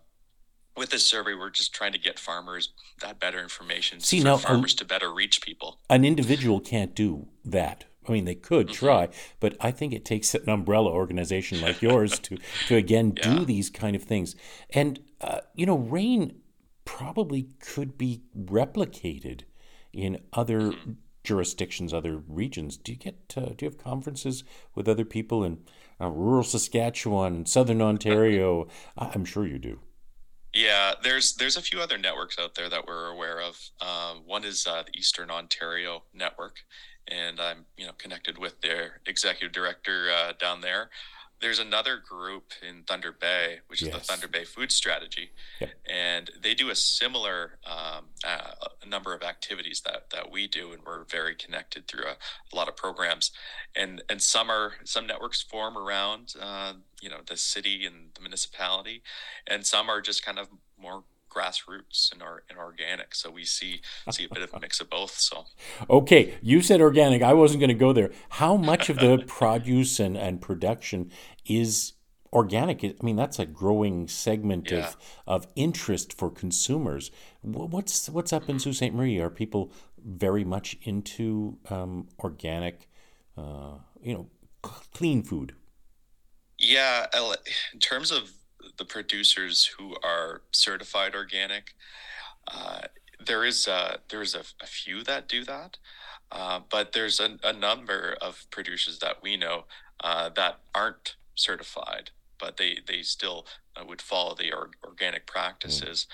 with 0.75 0.89
this 0.89 1.05
survey, 1.05 1.35
we're 1.35 1.51
just 1.51 1.71
trying 1.71 1.91
to 1.91 1.99
get 1.99 2.17
farmers 2.17 2.73
that 2.99 3.19
better 3.19 3.39
information 3.39 3.99
See, 3.99 4.21
for 4.21 4.25
now, 4.25 4.37
farmers 4.37 4.73
a, 4.73 4.77
to 4.77 4.85
better 4.85 5.13
reach 5.13 5.39
people. 5.39 5.77
An 5.87 6.03
individual 6.03 6.59
can't 6.59 6.95
do 6.95 7.27
that. 7.45 7.85
I 8.07 8.11
mean, 8.11 8.25
they 8.25 8.35
could 8.35 8.67
mm-hmm. 8.67 8.85
try, 8.85 9.09
but 9.39 9.55
I 9.59 9.69
think 9.71 9.93
it 9.93 10.03
takes 10.03 10.33
an 10.33 10.49
umbrella 10.49 10.89
organization 10.89 11.61
like 11.61 11.81
yours 11.81 12.19
to, 12.19 12.37
to 12.67 12.75
again 12.75 13.13
yeah. 13.17 13.35
do 13.35 13.45
these 13.45 13.69
kind 13.69 13.95
of 13.95 14.03
things. 14.03 14.35
And 14.71 14.99
uh, 15.21 15.41
you 15.53 15.65
know, 15.65 15.77
rain 15.77 16.41
probably 16.85 17.49
could 17.59 17.97
be 17.97 18.21
replicated 18.37 19.41
in 19.91 20.19
other 20.33 20.59
mm-hmm. 20.59 20.91
jurisdictions, 21.23 21.93
other 21.93 22.17
regions. 22.27 22.77
Do 22.77 22.91
you 22.91 22.97
get? 22.97 23.33
Uh, 23.35 23.51
do 23.55 23.65
you 23.65 23.69
have 23.69 23.77
conferences 23.77 24.43
with 24.75 24.87
other 24.87 25.05
people 25.05 25.43
in 25.43 25.59
uh, 26.01 26.09
rural 26.09 26.43
Saskatchewan, 26.43 27.45
Southern 27.45 27.81
Ontario? 27.81 28.67
I'm 28.97 29.25
sure 29.25 29.45
you 29.45 29.59
do. 29.59 29.79
Yeah, 30.53 30.93
there's 31.01 31.33
there's 31.35 31.57
a 31.57 31.61
few 31.61 31.79
other 31.79 31.97
networks 31.97 32.37
out 32.37 32.53
there 32.55 32.69
that 32.69 32.85
we're 32.85 33.07
aware 33.07 33.41
of. 33.41 33.57
Um, 33.81 34.23
one 34.25 34.43
is 34.43 34.67
uh, 34.67 34.83
the 34.83 34.97
Eastern 34.97 35.31
Ontario 35.31 36.03
Network, 36.13 36.57
and 37.07 37.39
I'm 37.39 37.65
you 37.75 37.87
know 37.87 37.93
connected 37.97 38.37
with 38.37 38.61
their 38.61 39.01
executive 39.07 39.51
director 39.51 40.11
uh, 40.11 40.33
down 40.39 40.61
there. 40.61 40.91
There's 41.43 41.59
another 41.59 41.97
group 41.97 42.53
in 42.67 42.83
Thunder 42.83 43.11
Bay, 43.11 43.59
which 43.67 43.81
is 43.81 43.89
the 43.89 43.99
Thunder 43.99 44.29
Bay 44.29 44.45
Food 44.45 44.71
Strategy, 44.71 45.31
Yep. 45.59 45.69
and 45.89 46.31
they 46.41 46.53
do 46.53 46.69
a 46.69 46.75
similar 46.75 47.59
um, 47.65 48.05
uh, 48.25 48.53
number 48.87 49.13
of 49.13 49.21
activities 49.23 49.81
that 49.81 50.09
that 50.11 50.31
we 50.31 50.47
do, 50.47 50.71
and 50.71 50.81
we're 50.85 51.03
very 51.03 51.35
connected 51.35 51.85
through 51.87 52.05
a, 52.05 52.15
a 52.51 52.55
lot 52.55 52.69
of 52.69 52.77
programs, 52.77 53.31
and 53.75 54.01
and 54.09 54.21
some 54.21 54.49
are 54.49 54.75
some 54.85 55.05
networks 55.05 55.41
form 55.41 55.77
around 55.77 56.33
uh, 56.41 56.73
you 57.01 57.09
know 57.09 57.19
the 57.27 57.35
city 57.35 57.85
and 57.85 58.11
the 58.15 58.21
municipality, 58.21 59.03
and 59.45 59.65
some 59.65 59.89
are 59.89 59.99
just 59.99 60.23
kind 60.25 60.39
of 60.39 60.47
more 60.79 61.03
grassroots 61.33 62.11
and 62.11 62.21
and 62.49 62.57
organic. 62.57 63.15
So 63.15 63.31
we 63.31 63.45
see 63.45 63.81
see 64.11 64.25
a 64.25 64.33
bit 64.33 64.43
of 64.43 64.53
a 64.53 64.59
mix 64.59 64.79
of 64.79 64.89
both. 64.89 65.15
So. 65.19 65.45
Okay, 65.89 66.35
you 66.41 66.61
said 66.61 66.81
organic. 66.81 67.21
I 67.21 67.33
wasn't 67.33 67.59
going 67.61 67.69
to 67.69 67.73
go 67.73 67.93
there. 67.93 68.11
How 68.29 68.55
much 68.57 68.89
of 68.89 68.97
the 68.97 69.23
produce 69.27 69.99
and, 69.99 70.17
and 70.17 70.41
production 70.41 71.11
is 71.45 71.93
organic? 72.31 72.83
I 72.83 72.93
mean, 73.01 73.15
that's 73.15 73.39
a 73.39 73.45
growing 73.45 74.07
segment 74.07 74.71
Yeah. 74.71 74.87
of, 74.87 74.97
of 75.27 75.47
interest 75.55 76.17
for 76.17 76.29
consumers. 76.29 77.11
What's 77.41 78.09
what's 78.09 78.33
up 78.33 78.49
in 78.49 78.59
Sault 78.59 78.75
Ste. 78.75 78.93
Marie? 78.93 79.19
Are 79.19 79.29
people 79.29 79.71
very 80.05 80.43
much 80.43 80.77
into 80.83 81.57
um, 81.69 82.09
organic, 82.19 82.89
uh, 83.37 83.75
you 84.01 84.13
know, 84.13 84.27
clean 84.61 85.23
food? 85.23 85.55
Yeah, 86.59 87.07
in 87.73 87.79
terms 87.79 88.11
of 88.11 88.31
the 88.77 88.85
producers 88.85 89.65
who 89.77 89.95
are 90.03 90.41
certified 90.51 91.15
organic, 91.15 91.73
uh, 92.47 92.81
there 93.25 93.45
is 93.45 93.67
uh, 93.67 93.97
there's 94.09 94.35
a, 94.35 94.43
a 94.61 94.67
few 94.67 95.03
that 95.03 95.27
do 95.27 95.43
that, 95.45 95.77
uh, 96.31 96.59
but 96.69 96.93
there's 96.93 97.19
a, 97.19 97.37
a 97.43 97.53
number 97.53 98.17
of 98.21 98.45
producers 98.51 98.99
that 98.99 99.21
we 99.21 99.37
know 99.37 99.65
uh, 100.01 100.29
that 100.29 100.59
aren't 100.75 101.15
certified, 101.35 102.11
but 102.39 102.57
they 102.57 102.79
they 102.87 103.01
still 103.01 103.45
uh, 103.75 103.83
would 103.85 104.01
follow 104.01 104.35
the 104.35 104.51
or, 104.51 104.71
organic 104.83 105.25
practices, 105.25 106.07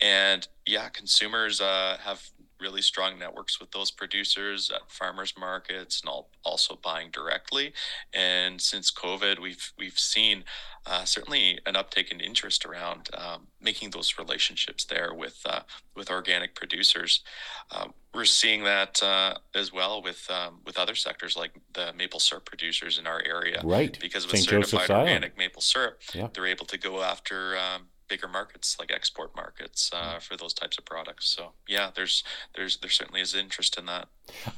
and 0.00 0.46
yeah, 0.66 0.88
consumers 0.88 1.60
uh, 1.60 1.96
have 2.02 2.30
really 2.62 2.80
strong 2.80 3.18
networks 3.18 3.60
with 3.60 3.72
those 3.72 3.90
producers 3.90 4.70
at 4.70 4.90
farmers 4.90 5.34
markets 5.38 6.00
and 6.00 6.08
all, 6.08 6.30
also 6.44 6.78
buying 6.82 7.10
directly. 7.10 7.72
And 8.14 8.60
since 8.60 8.90
COVID, 8.90 9.38
we've 9.40 9.72
we've 9.76 9.98
seen 9.98 10.44
uh, 10.86 11.04
certainly 11.04 11.58
an 11.66 11.76
uptake 11.76 12.10
in 12.10 12.20
interest 12.20 12.64
around 12.64 13.08
um, 13.14 13.46
making 13.60 13.90
those 13.90 14.16
relationships 14.18 14.84
there 14.84 15.12
with 15.12 15.40
uh, 15.44 15.60
with 15.96 16.10
organic 16.10 16.54
producers. 16.54 17.22
Uh, 17.70 17.88
we're 18.14 18.24
seeing 18.24 18.64
that 18.64 19.02
uh, 19.02 19.34
as 19.54 19.72
well 19.72 20.02
with 20.02 20.30
um, 20.30 20.60
with 20.64 20.78
other 20.78 20.94
sectors 20.94 21.36
like 21.36 21.52
the 21.74 21.92
maple 21.96 22.20
syrup 22.20 22.44
producers 22.44 22.98
in 22.98 23.06
our 23.06 23.22
area. 23.26 23.60
Right. 23.64 23.96
Because 24.00 24.26
with 24.26 24.36
St. 24.36 24.48
certified 24.48 24.70
Joseph's 24.70 24.90
Island. 24.90 25.08
organic 25.08 25.38
maple 25.38 25.62
syrup, 25.62 26.00
Yeah. 26.14 26.28
they're 26.32 26.46
able 26.46 26.66
to 26.66 26.78
go 26.78 27.02
after 27.02 27.56
um, 27.56 27.88
bigger 28.12 28.28
markets 28.28 28.76
like 28.78 28.90
export 28.98 29.30
markets 29.34 29.90
uh, 29.98 30.18
for 30.26 30.36
those 30.36 30.54
types 30.60 30.76
of 30.78 30.84
products. 30.84 31.24
So 31.34 31.52
yeah, 31.66 31.88
there's 31.96 32.16
there's 32.54 32.74
there 32.82 32.90
certainly 32.90 33.22
is 33.22 33.34
interest 33.34 33.78
in 33.78 33.86
that. 33.86 34.08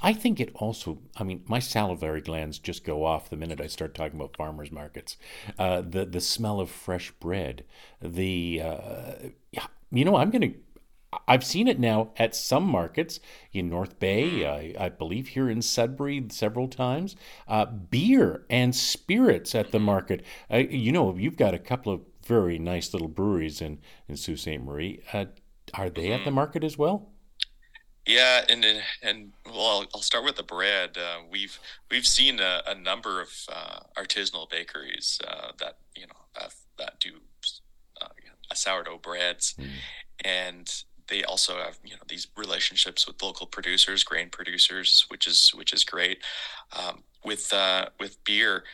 I 0.03 0.13
think 0.13 0.41
it 0.41 0.51
also, 0.55 0.99
I 1.17 1.23
mean, 1.25 1.41
my 1.47 1.61
salivary 1.61 2.21
glands 2.21 2.59
just 2.59 2.85
go 2.85 3.05
off 3.05 3.31
the 3.31 3.37
minute 3.37 3.61
I 3.61 3.69
start 3.69 3.95
talking 3.95 4.19
about 4.19 4.37
farmers 4.37 4.73
markets. 4.73 5.17
Uh, 5.59 5.83
the, 5.95 6.05
the 6.05 6.21
smell 6.21 6.59
of 6.61 6.69
fresh 6.71 7.13
bread, 7.13 7.65
the, 8.03 8.61
uh, 8.63 9.13
yeah, 9.53 9.67
you 9.91 10.05
know, 10.05 10.17
I'm 10.17 10.31
going 10.31 10.43
to, 10.43 10.55
I've 11.29 11.45
seen 11.45 11.69
it 11.69 11.79
now 11.79 12.11
at 12.17 12.35
some 12.35 12.65
markets 12.65 13.21
in 13.53 13.71
North 13.71 13.99
Bay, 14.01 14.45
I, 14.47 14.87
I 14.87 14.89
believe 14.89 15.29
here 15.29 15.49
in 15.49 15.63
Sudbury 15.63 16.27
several 16.31 16.69
times. 16.69 17.15
Uh, 17.47 17.67
beer 17.67 18.45
and 18.51 18.75
spirits 18.75 19.55
at 19.55 19.71
the 19.71 19.79
market. 19.79 20.25
Uh, 20.53 20.59
you 20.59 20.93
know, 20.93 21.17
you've 21.17 21.37
got 21.37 21.55
a 21.55 21.59
couple 21.59 21.93
of 21.93 22.01
very 22.27 22.59
nice 22.59 22.93
little 22.93 23.09
breweries 23.09 23.61
in, 23.61 23.79
in 24.09 24.17
Sault 24.17 24.39
Ste. 24.39 24.61
Marie. 24.61 25.03
Uh, 25.13 25.27
are 25.73 25.91
they 25.91 26.13
at 26.13 26.25
the 26.25 26.31
market 26.31 26.65
as 26.65 26.77
well? 26.77 27.11
Yeah, 28.07 28.45
and 28.51 28.65
and, 28.65 28.83
and 29.03 29.33
well, 29.47 29.67
I'll, 29.67 29.87
I'll 29.95 30.03
start 30.03 30.25
with 30.25 30.37
the 30.37 30.43
bread. 30.43 30.99
Uh, 30.99 31.21
we've 31.31 31.59
we've 31.91 32.07
seen 32.07 32.39
a, 32.39 32.63
a 32.67 32.75
number 32.75 33.23
of 33.23 33.29
uh, 33.51 33.81
artisanal 33.97 34.49
bakeries 34.51 35.19
uh, 35.27 35.53
that 35.59 35.79
you 35.97 36.07
know 36.07 36.13
uh, 36.39 36.49
that 36.79 37.01
do 37.01 37.13
uh, 38.03 38.09
sourdough 38.55 38.99
breads, 38.99 39.57
and 40.25 40.85
they 41.09 41.25
also 41.25 41.57
have 41.57 41.79
you 41.85 41.93
know 41.93 42.03
these 42.09 42.29
relationships 42.37 43.07
with 43.07 43.23
local 43.23 43.47
producers, 43.47 44.05
grain 44.05 44.29
producers, 44.31 45.07
which 45.09 45.27
is 45.27 45.53
which 45.55 45.73
is 45.73 45.85
great. 45.85 46.19
Um, 46.73 47.03
with 47.25 47.53
uh, 47.53 47.87
with 47.99 48.23
beer, 48.25 48.65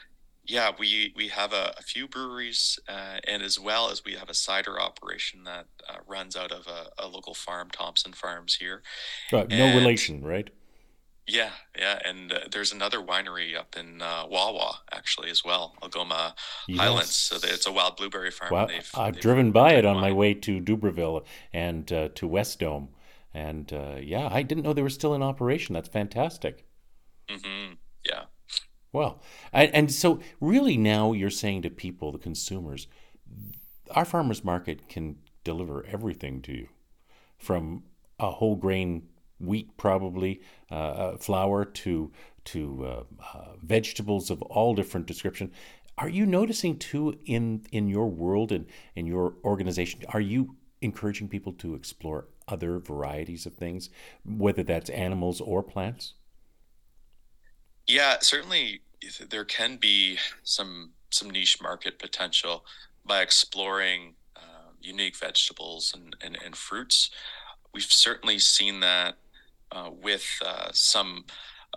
yeah, 0.50 0.70
we 0.78 1.12
we 1.16 1.28
have 1.28 1.52
a, 1.52 1.72
a 1.78 1.82
few 1.82 2.08
breweries, 2.08 2.78
uh, 2.88 3.18
and 3.26 3.42
as 3.42 3.58
well 3.58 3.90
as 3.90 4.04
we 4.04 4.14
have 4.14 4.28
a 4.28 4.34
cider 4.34 4.80
operation 4.80 5.44
that 5.44 5.66
uh, 5.88 5.98
runs 6.06 6.34
out 6.36 6.52
of 6.52 6.66
a, 6.66 6.80
a 7.04 7.06
local 7.06 7.34
farm, 7.34 7.68
Thompson 7.70 8.12
Farms 8.12 8.54
here. 8.56 8.82
Uh, 9.32 9.44
no 9.48 9.66
And- 9.66 9.78
relation, 9.78 10.22
right? 10.24 10.50
Yeah, 11.26 11.50
yeah, 11.78 12.00
and 12.04 12.32
uh, 12.32 12.38
there's 12.50 12.72
another 12.72 12.98
winery 12.98 13.56
up 13.56 13.76
in 13.78 14.02
uh, 14.02 14.24
Wawa 14.28 14.80
actually 14.90 15.30
as 15.30 15.44
well, 15.44 15.76
Algoma 15.80 16.34
Highlands. 16.68 17.14
So 17.14 17.38
they, 17.38 17.48
it's 17.48 17.66
a 17.68 17.72
wild 17.72 17.96
blueberry 17.98 18.32
farm. 18.32 18.50
Well, 18.52 18.66
They've- 18.66 18.90
I've 18.96 19.14
they've- 19.14 19.22
driven 19.22 19.52
by 19.52 19.74
it 19.74 19.84
on 19.84 20.00
my 20.00 20.10
way 20.10 20.34
to 20.34 20.60
Dubreuilville 20.60 21.24
and 21.52 21.92
uh, 21.92 22.08
to 22.16 22.26
West 22.26 22.58
Dome, 22.58 22.88
and 23.32 23.72
uh, 23.72 23.96
yeah, 24.02 24.28
I 24.32 24.42
didn't 24.42 24.64
know 24.64 24.72
they 24.72 24.82
were 24.82 24.90
still 24.90 25.14
in 25.14 25.22
operation. 25.22 25.72
That's 25.74 25.88
fantastic. 25.88 26.64
Mhm, 27.28 27.76
Yeah, 28.04 28.24
Well, 28.92 29.20
and, 29.52 29.74
and 29.74 29.92
so 29.92 30.20
really 30.40 30.76
now 30.76 31.12
you're 31.12 31.30
saying 31.30 31.62
to 31.62 31.70
people, 31.70 32.12
the 32.12 32.18
consumers, 32.18 32.88
our 33.92 34.04
farmers 34.04 34.44
market 34.44 34.88
can 34.88 35.16
deliver 35.44 35.84
everything 35.86 36.42
to 36.42 36.52
you, 36.52 36.68
from 37.38 37.84
a 38.18 38.30
whole 38.30 38.56
grain 38.56 39.08
wheat, 39.38 39.76
probably 39.76 40.40
uh, 40.70 40.74
uh, 40.74 41.16
flour 41.16 41.64
to 41.64 42.12
to 42.42 42.86
uh, 42.86 43.02
uh, 43.34 43.52
vegetables 43.62 44.30
of 44.30 44.42
all 44.42 44.74
different 44.74 45.06
description. 45.06 45.52
Are 45.98 46.08
you 46.08 46.26
noticing 46.26 46.78
too 46.78 47.18
in 47.26 47.64
in 47.72 47.88
your 47.88 48.08
world 48.08 48.52
and 48.52 48.66
in 48.94 49.06
your 49.06 49.34
organization? 49.44 50.02
Are 50.08 50.20
you 50.20 50.56
encouraging 50.80 51.28
people 51.28 51.52
to 51.54 51.74
explore 51.74 52.28
other 52.48 52.78
varieties 52.78 53.46
of 53.46 53.54
things, 53.54 53.90
whether 54.24 54.62
that's 54.62 54.90
animals 54.90 55.40
or 55.40 55.62
plants? 55.62 56.14
Yeah, 57.90 58.16
certainly 58.20 58.82
there 59.28 59.44
can 59.44 59.76
be 59.76 60.18
some 60.44 60.90
some 61.10 61.30
niche 61.30 61.60
market 61.60 61.98
potential 61.98 62.64
by 63.04 63.20
exploring 63.20 64.14
uh, 64.36 64.70
unique 64.80 65.16
vegetables 65.16 65.92
and, 65.92 66.14
and, 66.20 66.38
and 66.44 66.54
fruits. 66.54 67.10
We've 67.74 67.82
certainly 67.82 68.38
seen 68.38 68.78
that 68.80 69.16
uh, 69.72 69.90
with 69.90 70.24
uh, 70.44 70.68
some 70.72 71.24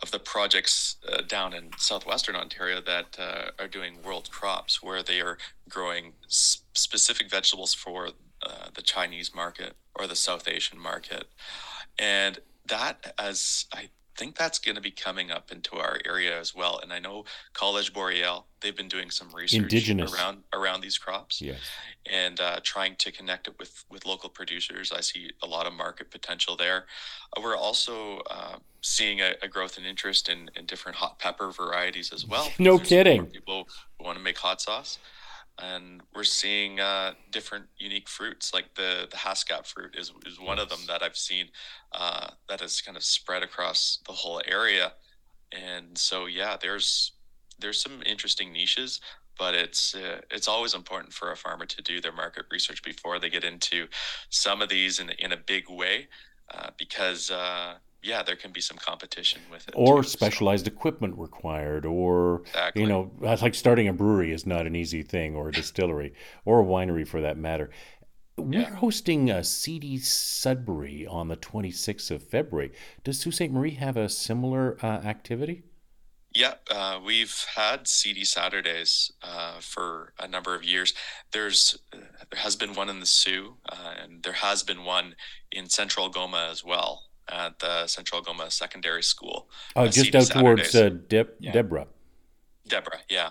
of 0.03 0.11
the 0.11 0.19
projects 0.19 0.97
uh, 1.11 1.21
down 1.21 1.53
in 1.53 1.71
southwestern 1.77 2.35
Ontario 2.35 2.79
that 2.81 3.17
uh, 3.17 3.51
are 3.57 3.67
doing 3.67 4.01
world 4.03 4.29
crops, 4.29 4.83
where 4.83 5.01
they 5.01 5.19
are 5.19 5.37
growing 5.67 6.13
specific 6.27 7.29
vegetables 7.31 7.73
for 7.73 8.09
uh, 8.43 8.67
the 8.75 8.81
Chinese 8.83 9.33
market 9.33 9.73
or 9.95 10.05
the 10.05 10.15
South 10.15 10.47
Asian 10.47 10.79
market, 10.79 11.25
and 11.97 12.39
that 12.67 13.13
as 13.17 13.65
I 13.73 13.89
think 14.17 14.35
that's 14.37 14.59
going 14.59 14.75
to 14.75 14.81
be 14.81 14.91
coming 14.91 15.31
up 15.31 15.51
into 15.51 15.75
our 15.77 15.99
area 16.05 16.39
as 16.39 16.53
well. 16.55 16.79
And 16.81 16.93
I 16.93 16.99
know 16.99 17.25
College 17.53 17.93
Boreal 17.93 18.45
they've 18.61 18.75
been 18.77 18.87
doing 18.87 19.09
some 19.09 19.27
research 19.33 19.59
Indigenous. 19.61 20.13
around 20.13 20.43
around 20.53 20.79
these 20.81 20.97
crops 20.97 21.41
Yes. 21.41 21.59
and 22.05 22.39
uh, 22.39 22.59
trying 22.63 22.95
to 22.97 23.11
connect 23.11 23.47
it 23.47 23.55
with 23.59 23.83
with 23.89 24.05
local 24.05 24.29
producers. 24.29 24.91
I 24.91 25.01
see 25.01 25.31
a 25.41 25.47
lot 25.47 25.67
of 25.67 25.73
market 25.73 26.11
potential 26.11 26.55
there. 26.55 26.85
Uh, 27.35 27.41
we're 27.41 27.57
also 27.57 28.19
uh, 28.29 28.55
seeing 28.81 29.19
a, 29.21 29.33
a 29.41 29.47
growth 29.47 29.77
in 29.77 29.85
interest 29.85 30.29
in, 30.29 30.49
in 30.55 30.65
different 30.65 30.97
hot 30.97 31.19
pepper 31.19 31.51
varieties 31.51 32.11
as 32.13 32.25
well. 32.25 32.49
No 32.59 32.77
kidding. 32.79 33.25
People 33.27 33.67
want 33.99 34.17
to 34.17 34.23
make 34.23 34.37
hot 34.37 34.61
sauce, 34.61 34.99
and 35.61 36.01
we're 36.15 36.23
seeing 36.23 36.79
uh, 36.79 37.13
different 37.31 37.65
unique 37.77 38.09
fruits 38.09 38.53
like 38.53 38.73
the 38.75 39.07
the 39.09 39.17
Haskap 39.17 39.65
fruit 39.67 39.95
is 39.97 40.11
is 40.25 40.39
one 40.39 40.59
of 40.59 40.69
them 40.69 40.79
that 40.87 41.03
I've 41.03 41.17
seen 41.17 41.47
uh, 41.91 42.29
that 42.49 42.61
has 42.61 42.81
kind 42.81 42.97
of 42.97 43.03
spread 43.03 43.43
across 43.43 43.99
the 44.05 44.13
whole 44.13 44.41
area. 44.47 44.93
And 45.51 45.97
so 45.97 46.25
yeah, 46.25 46.57
there's 46.59 47.11
there's 47.59 47.81
some 47.81 48.01
interesting 48.05 48.51
niches 48.51 48.99
but 49.37 49.55
it's 49.55 49.95
uh, 49.95 50.21
it's 50.31 50.47
always 50.47 50.73
important 50.73 51.13
for 51.13 51.31
a 51.31 51.35
farmer 51.37 51.65
to 51.65 51.81
do 51.81 51.99
their 52.01 52.11
market 52.11 52.45
research 52.51 52.83
before 52.83 53.19
they 53.19 53.29
get 53.29 53.43
into 53.43 53.87
some 54.29 54.61
of 54.61 54.69
these 54.69 54.99
in 54.99 55.09
in 55.19 55.31
a 55.31 55.37
big 55.37 55.69
way, 55.69 56.07
uh, 56.53 56.69
because 56.77 57.31
uh, 57.31 57.75
yeah, 58.03 58.21
there 58.23 58.35
can 58.35 58.51
be 58.51 58.61
some 58.61 58.77
competition 58.77 59.41
with 59.49 59.67
it. 59.67 59.73
or 59.77 59.97
too, 59.97 60.03
so- 60.03 60.09
specialized 60.09 60.67
equipment 60.67 61.17
required 61.17 61.85
or 61.85 62.41
Exactly. 62.47 62.81
you 62.81 62.87
know 62.87 63.11
like 63.21 63.55
starting 63.55 63.87
a 63.87 63.93
brewery 63.93 64.31
is 64.31 64.45
not 64.45 64.67
an 64.67 64.75
easy 64.75 65.03
thing 65.03 65.35
or 65.35 65.49
a 65.49 65.51
distillery 65.51 66.13
or 66.45 66.61
a 66.61 66.65
winery 66.65 67.07
for 67.07 67.21
that 67.21 67.37
matter 67.37 67.69
we're 68.37 68.61
Yeah. 68.61 68.75
hosting 68.75 69.29
a 69.29 69.43
cd 69.43 69.97
sudbury 69.99 71.05
on 71.07 71.27
the 71.27 71.37
26th 71.37 72.09
of 72.11 72.23
february 72.23 72.71
does 73.03 73.19
sault 73.21 73.35
ste 73.35 73.51
marie 73.51 73.75
have 73.75 73.95
a 73.97 74.09
similar 74.09 74.77
uh, 74.83 74.87
activity 75.15 75.63
Yeah, 76.35 76.55
uh, 76.71 76.99
we've 77.05 77.45
had 77.55 77.87
Seedy 77.87 78.25
Saturdays 78.25 79.11
uh, 79.21 79.59
for 79.61 80.13
a 80.17 80.27
number 80.27 80.55
of 80.55 80.63
years. 80.63 80.95
There's 81.31 81.77
uh, 81.93 81.97
there 82.31 82.41
has 82.41 82.55
been 82.55 82.73
one 82.73 82.89
in 82.89 82.99
the 82.99 83.05
Soo, 83.05 83.57
uh, 83.69 83.93
and 84.01 84.23
there 84.23 84.39
has 84.47 84.63
been 84.63 84.83
one 84.83 85.13
in 85.51 85.69
Central 85.69 86.09
Goma 86.11 86.49
as 86.51 86.63
well 86.63 87.03
at 87.29 87.59
the 87.59 87.87
Central 87.87 88.19
Algoma 88.19 88.51
Secondary 88.51 89.03
School. 89.03 89.49
Oh, 89.75 89.87
just 89.87 90.13
out 90.15 90.23
Saturdays. 90.23 90.71
towards 90.71 90.75
uh, 90.75 90.89
De- 91.07 91.27
yeah. 91.39 91.51
Desbarats. 91.53 91.87
Desbarats, 92.67 93.03
yeah. 93.09 93.29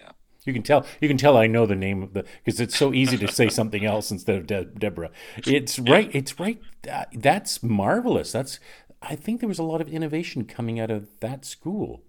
yeah. 0.00 0.12
You 0.44 0.52
can 0.52 0.62
tell. 0.62 0.86
You 1.00 1.08
can 1.08 1.16
tell. 1.16 1.36
I 1.36 1.46
know 1.46 1.66
the 1.66 1.74
name 1.74 2.02
of 2.02 2.14
the 2.14 2.24
because 2.44 2.60
it's 2.60 2.76
so 2.76 2.92
easy 2.92 3.16
to 3.18 3.28
say 3.28 3.48
something 3.48 3.84
else 3.84 4.10
instead 4.10 4.36
of 4.36 4.46
De- 4.46 4.64
Desbarats. 4.64 5.12
It's 5.46 5.78
right. 5.78 6.10
It's 6.12 6.38
right. 6.38 6.60
Uh, 6.90 7.04
that's 7.14 7.62
marvelous. 7.62 8.32
That's. 8.32 8.58
I 9.02 9.16
think 9.16 9.40
there 9.40 9.48
was 9.48 9.58
a 9.58 9.64
lot 9.64 9.80
of 9.80 9.88
innovation 9.88 10.44
coming 10.44 10.80
out 10.80 10.90
of 10.90 11.20
that 11.20 11.44
school. 11.44 12.02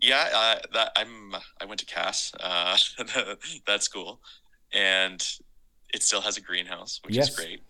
Yeah, 0.00 0.28
uh, 0.34 0.58
that 0.74 0.92
I'm. 0.96 1.34
I 1.60 1.64
went 1.64 1.80
to 1.80 1.86
Cass, 1.86 2.32
uh, 2.40 2.76
that 3.66 3.82
school, 3.82 4.20
and 4.72 5.26
it 5.94 6.02
still 6.02 6.20
has 6.20 6.36
a 6.36 6.40
greenhouse, 6.40 7.00
which 7.04 7.14
yes. 7.14 7.30
is 7.30 7.36
great. 7.36 7.62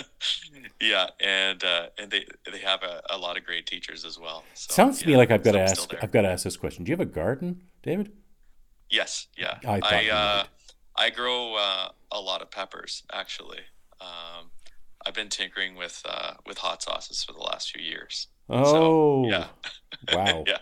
yeah, 0.80 1.06
and 1.20 1.62
uh, 1.64 1.86
and 1.98 2.10
they 2.10 2.26
they 2.50 2.58
have 2.58 2.82
a, 2.82 3.02
a 3.10 3.16
lot 3.16 3.36
of 3.36 3.44
great 3.44 3.66
teachers 3.66 4.04
as 4.04 4.18
well. 4.18 4.44
So, 4.54 4.74
Sounds 4.74 5.00
to 5.00 5.06
me 5.06 5.16
like 5.16 5.30
I've 5.30 5.42
got 5.42 5.52
to 5.52 5.60
ask. 5.60 5.94
I've 6.02 6.12
got 6.12 6.22
to 6.22 6.28
ask 6.28 6.44
this 6.44 6.56
question. 6.56 6.84
Do 6.84 6.90
you 6.90 6.96
have 6.96 7.06
a 7.06 7.10
garden, 7.10 7.62
David? 7.82 8.12
Yes, 8.90 9.28
yeah. 9.36 9.58
I 9.66 9.80
I, 9.82 10.08
uh, 10.10 10.44
I 10.96 11.10
grow 11.10 11.54
uh, 11.54 11.88
a 12.12 12.20
lot 12.20 12.42
of 12.42 12.50
peppers 12.50 13.02
actually. 13.12 13.60
Um, 14.00 14.50
I've 15.06 15.14
been 15.14 15.28
tinkering 15.28 15.74
with 15.74 16.02
uh, 16.08 16.34
with 16.46 16.58
hot 16.58 16.82
sauces 16.82 17.24
for 17.24 17.32
the 17.32 17.40
last 17.40 17.70
few 17.70 17.82
years. 17.82 18.28
Oh, 18.50 18.64
so, 18.64 19.28
yeah. 19.28 19.46
wow. 20.14 20.44
yeah. 20.46 20.58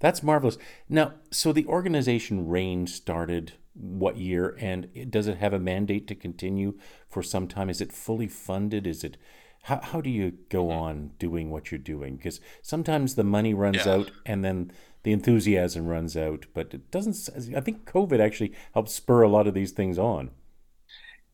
That's 0.00 0.22
marvelous. 0.22 0.58
Now, 0.88 1.14
so 1.30 1.52
the 1.52 1.66
organization 1.66 2.48
Rain 2.48 2.86
started 2.86 3.52
what 3.74 4.16
year, 4.16 4.56
and 4.58 4.88
does 5.10 5.26
it 5.26 5.38
have 5.38 5.52
a 5.52 5.58
mandate 5.58 6.06
to 6.08 6.14
continue 6.14 6.78
for 7.08 7.22
some 7.22 7.48
time? 7.48 7.70
Is 7.70 7.80
it 7.80 7.92
fully 7.92 8.28
funded? 8.28 8.86
Is 8.86 9.04
it 9.04 9.16
how, 9.62 9.80
how 9.80 10.00
do 10.00 10.10
you 10.10 10.32
go 10.48 10.64
mm-hmm. 10.64 10.78
on 10.78 11.10
doing 11.18 11.50
what 11.50 11.70
you're 11.70 11.78
doing? 11.78 12.16
Because 12.16 12.40
sometimes 12.62 13.14
the 13.14 13.24
money 13.24 13.54
runs 13.54 13.86
yeah. 13.86 13.92
out, 13.92 14.10
and 14.26 14.44
then 14.44 14.72
the 15.04 15.12
enthusiasm 15.12 15.86
runs 15.86 16.16
out. 16.16 16.46
But 16.52 16.74
it 16.74 16.90
doesn't. 16.90 17.28
I 17.56 17.60
think 17.60 17.90
COVID 17.90 18.20
actually 18.20 18.52
helped 18.74 18.90
spur 18.90 19.22
a 19.22 19.28
lot 19.28 19.46
of 19.46 19.54
these 19.54 19.72
things 19.72 19.98
on. 19.98 20.30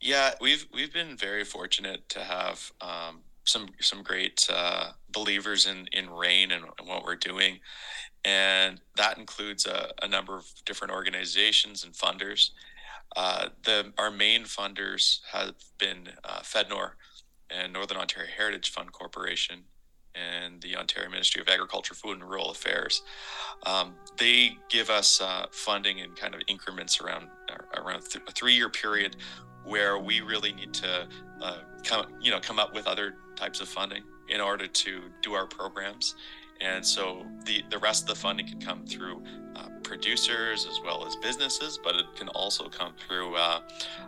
Yeah, 0.00 0.34
we've 0.40 0.66
we've 0.72 0.92
been 0.92 1.16
very 1.16 1.44
fortunate 1.44 2.08
to 2.10 2.20
have 2.20 2.72
um, 2.80 3.22
some 3.44 3.70
some 3.80 4.02
great 4.02 4.46
uh, 4.52 4.92
believers 5.10 5.66
in 5.66 5.88
in 5.92 6.10
rain 6.10 6.52
and, 6.52 6.64
and, 6.78 6.86
what 6.86 7.04
we're 7.04 7.16
doing, 7.16 7.60
and 8.24 8.80
that 8.96 9.18
includes 9.18 9.66
a, 9.66 9.92
a 10.02 10.08
number 10.08 10.36
of 10.36 10.46
different 10.64 10.92
organizations 10.92 11.84
and 11.84 11.94
funders. 11.94 12.50
Uh, 13.16 13.48
the 13.64 13.92
our 13.96 14.10
main 14.10 14.42
funders 14.44 15.20
have 15.32 15.54
been 15.78 16.08
uh, 16.24 16.40
Fednor 16.40 16.92
and 17.50 17.72
Northern 17.72 17.96
Ontario 17.96 18.28
Heritage 18.36 18.70
Fund 18.70 18.92
Corporation 18.92 19.64
and 20.14 20.60
the 20.62 20.76
Ontario 20.76 21.08
Ministry 21.10 21.40
of 21.40 21.48
Agriculture, 21.48 21.94
Food 21.94 22.20
and 22.20 22.28
Rural 22.28 22.50
Affairs. 22.50 23.02
Um, 23.66 23.94
they 24.16 24.56
give 24.68 24.90
us 24.90 25.20
uh, 25.20 25.46
funding 25.50 25.98
in 25.98 26.12
kind 26.12 26.34
of 26.34 26.40
increments 26.48 27.00
around 27.00 27.28
around 27.76 28.02
th- 28.02 28.24
a 28.26 28.32
three-year 28.32 28.68
period, 28.68 29.16
where 29.64 29.98
we 29.98 30.20
really 30.20 30.52
need 30.52 30.74
to 30.74 31.08
uh, 31.40 31.58
come 31.84 32.06
you 32.20 32.30
know 32.30 32.40
come 32.40 32.58
up 32.58 32.74
with 32.74 32.86
other 32.86 33.14
types 33.36 33.60
of 33.60 33.68
funding 33.68 34.02
in 34.28 34.40
order 34.40 34.66
to 34.66 35.02
do 35.22 35.34
our 35.34 35.46
programs. 35.46 36.14
And 36.60 36.84
so 36.84 37.24
the, 37.44 37.62
the 37.70 37.78
rest 37.78 38.02
of 38.02 38.08
the 38.08 38.14
funding 38.14 38.46
can 38.46 38.60
come 38.60 38.84
through 38.84 39.22
uh, 39.54 39.68
producers 39.82 40.66
as 40.66 40.80
well 40.84 41.06
as 41.06 41.16
businesses, 41.16 41.78
but 41.82 41.94
it 41.94 42.06
can 42.16 42.28
also 42.28 42.68
come 42.68 42.92
through 43.06 43.36
uh, 43.36 43.60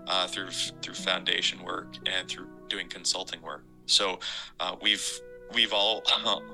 uh, 0.06 0.26
through 0.26 0.50
through 0.50 0.94
foundation 0.94 1.62
work 1.62 1.94
and 2.06 2.28
through 2.28 2.48
doing 2.68 2.88
consulting 2.88 3.40
work. 3.40 3.64
So 3.86 4.18
uh, 4.58 4.76
we've 4.82 5.20
we've 5.54 5.72
all 5.72 6.02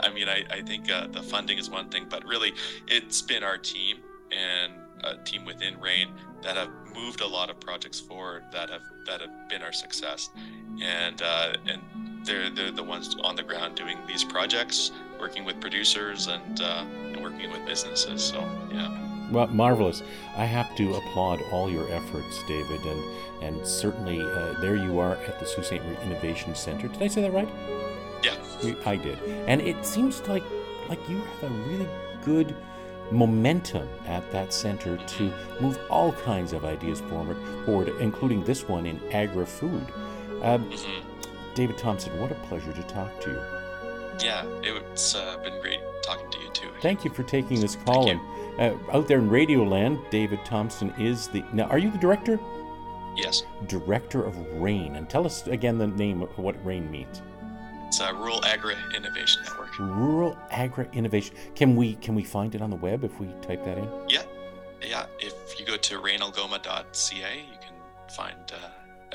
i 0.00 0.10
mean 0.12 0.28
i, 0.28 0.44
I 0.50 0.62
think 0.62 0.90
uh, 0.90 1.08
the 1.08 1.22
funding 1.22 1.58
is 1.58 1.68
one 1.70 1.88
thing 1.88 2.06
but 2.08 2.24
really 2.24 2.52
it's 2.86 3.22
been 3.22 3.42
our 3.42 3.58
team 3.58 3.98
and 4.30 4.72
a 5.02 5.16
team 5.24 5.44
within 5.44 5.80
rain 5.80 6.08
that 6.42 6.56
have 6.56 6.70
moved 6.94 7.20
a 7.20 7.26
lot 7.26 7.50
of 7.50 7.58
projects 7.60 8.00
forward 8.00 8.44
that 8.52 8.70
have 8.70 8.82
that 9.06 9.20
have 9.20 9.48
been 9.48 9.62
our 9.62 9.72
success 9.72 10.30
and 10.80 11.22
uh, 11.22 11.52
and 11.66 11.82
they're, 12.24 12.48
they're 12.48 12.70
the 12.70 12.82
ones 12.82 13.16
on 13.22 13.36
the 13.36 13.42
ground 13.42 13.74
doing 13.74 13.98
these 14.06 14.24
projects 14.24 14.92
working 15.24 15.44
with 15.44 15.58
producers 15.58 16.26
and, 16.26 16.60
uh, 16.60 16.84
and 17.14 17.22
working 17.22 17.50
with 17.50 17.64
businesses 17.64 18.22
so 18.22 18.40
yeah 18.70 18.90
well, 19.30 19.46
marvelous. 19.46 20.02
I 20.36 20.44
have 20.44 20.76
to 20.76 20.94
applaud 20.94 21.40
all 21.50 21.70
your 21.70 21.90
efforts, 21.90 22.42
David, 22.46 22.80
and 22.84 23.02
and 23.42 23.66
certainly 23.66 24.20
uh, 24.20 24.60
there 24.60 24.76
you 24.76 24.98
are 24.98 25.14
at 25.14 25.40
the 25.40 25.46
Sault 25.46 25.66
Ste. 25.66 25.82
Marie 25.82 25.96
Innovation 26.02 26.54
Center. 26.54 26.88
Did 26.88 27.02
I 27.02 27.08
say 27.08 27.22
that 27.22 27.32
right? 27.32 27.48
Yeah, 28.22 28.36
I 28.84 28.96
did, 28.96 29.18
and 29.48 29.60
it 29.62 29.84
seems 29.84 30.20
like 30.28 30.44
like 30.90 31.00
you 31.08 31.16
have 31.16 31.50
a 31.50 31.54
really 31.68 31.88
good 32.22 32.54
momentum 33.10 33.88
at 34.06 34.30
that 34.32 34.52
center 34.52 34.96
to 34.96 35.32
move 35.60 35.78
all 35.90 36.12
kinds 36.12 36.52
of 36.52 36.64
ideas 36.64 37.00
forward, 37.00 37.36
forward 37.64 37.88
including 38.00 38.44
this 38.44 38.68
one 38.68 38.86
in 38.86 39.00
agri 39.10 39.46
food. 39.46 39.86
Um, 40.42 40.70
mm-hmm. 40.70 41.54
David 41.54 41.78
Thompson, 41.78 42.18
what 42.20 42.32
a 42.32 42.34
pleasure 42.46 42.72
to 42.72 42.82
talk 42.84 43.20
to 43.20 43.30
you. 43.30 43.53
Yeah, 44.20 44.44
it's 44.62 45.14
uh, 45.14 45.38
been 45.42 45.60
great 45.60 45.80
talking 46.02 46.30
to 46.30 46.38
you 46.38 46.50
too. 46.50 46.68
Thank 46.80 47.04
you 47.04 47.10
for 47.10 47.22
taking 47.22 47.60
this 47.60 47.76
call. 47.76 48.10
And 48.10 48.20
uh, 48.58 48.76
out 48.92 49.08
there 49.08 49.18
in 49.18 49.28
Radioland, 49.28 50.08
David 50.10 50.44
Thompson 50.44 50.90
is 50.98 51.28
the. 51.28 51.42
Now, 51.52 51.64
are 51.64 51.78
you 51.78 51.90
the 51.90 51.98
director? 51.98 52.38
Yes. 53.16 53.44
Director 53.66 54.24
of 54.24 54.36
RAIN. 54.60 54.96
And 54.96 55.08
tell 55.08 55.24
us 55.24 55.46
again 55.46 55.78
the 55.78 55.86
name 55.86 56.22
of 56.22 56.36
what 56.38 56.62
RAIN 56.64 56.90
means. 56.90 57.22
It's 57.86 58.00
a 58.00 58.12
Rural 58.12 58.44
Agri 58.44 58.74
Innovation 58.96 59.42
Network. 59.44 59.78
Rural 59.78 60.36
Agri 60.50 60.88
Innovation. 60.92 61.36
Can 61.54 61.76
we 61.76 61.94
can 61.96 62.14
we 62.14 62.24
find 62.24 62.54
it 62.54 62.62
on 62.62 62.70
the 62.70 62.76
web 62.76 63.04
if 63.04 63.20
we 63.20 63.28
type 63.40 63.64
that 63.64 63.78
in? 63.78 63.88
Yeah, 64.08 64.22
yeah. 64.82 65.06
If 65.20 65.60
you 65.60 65.66
go 65.66 65.76
to 65.76 66.00
rainalgoma.ca, 66.00 67.38
you 67.38 67.58
can 67.60 67.74
find 68.08 68.52
uh, 68.52 68.68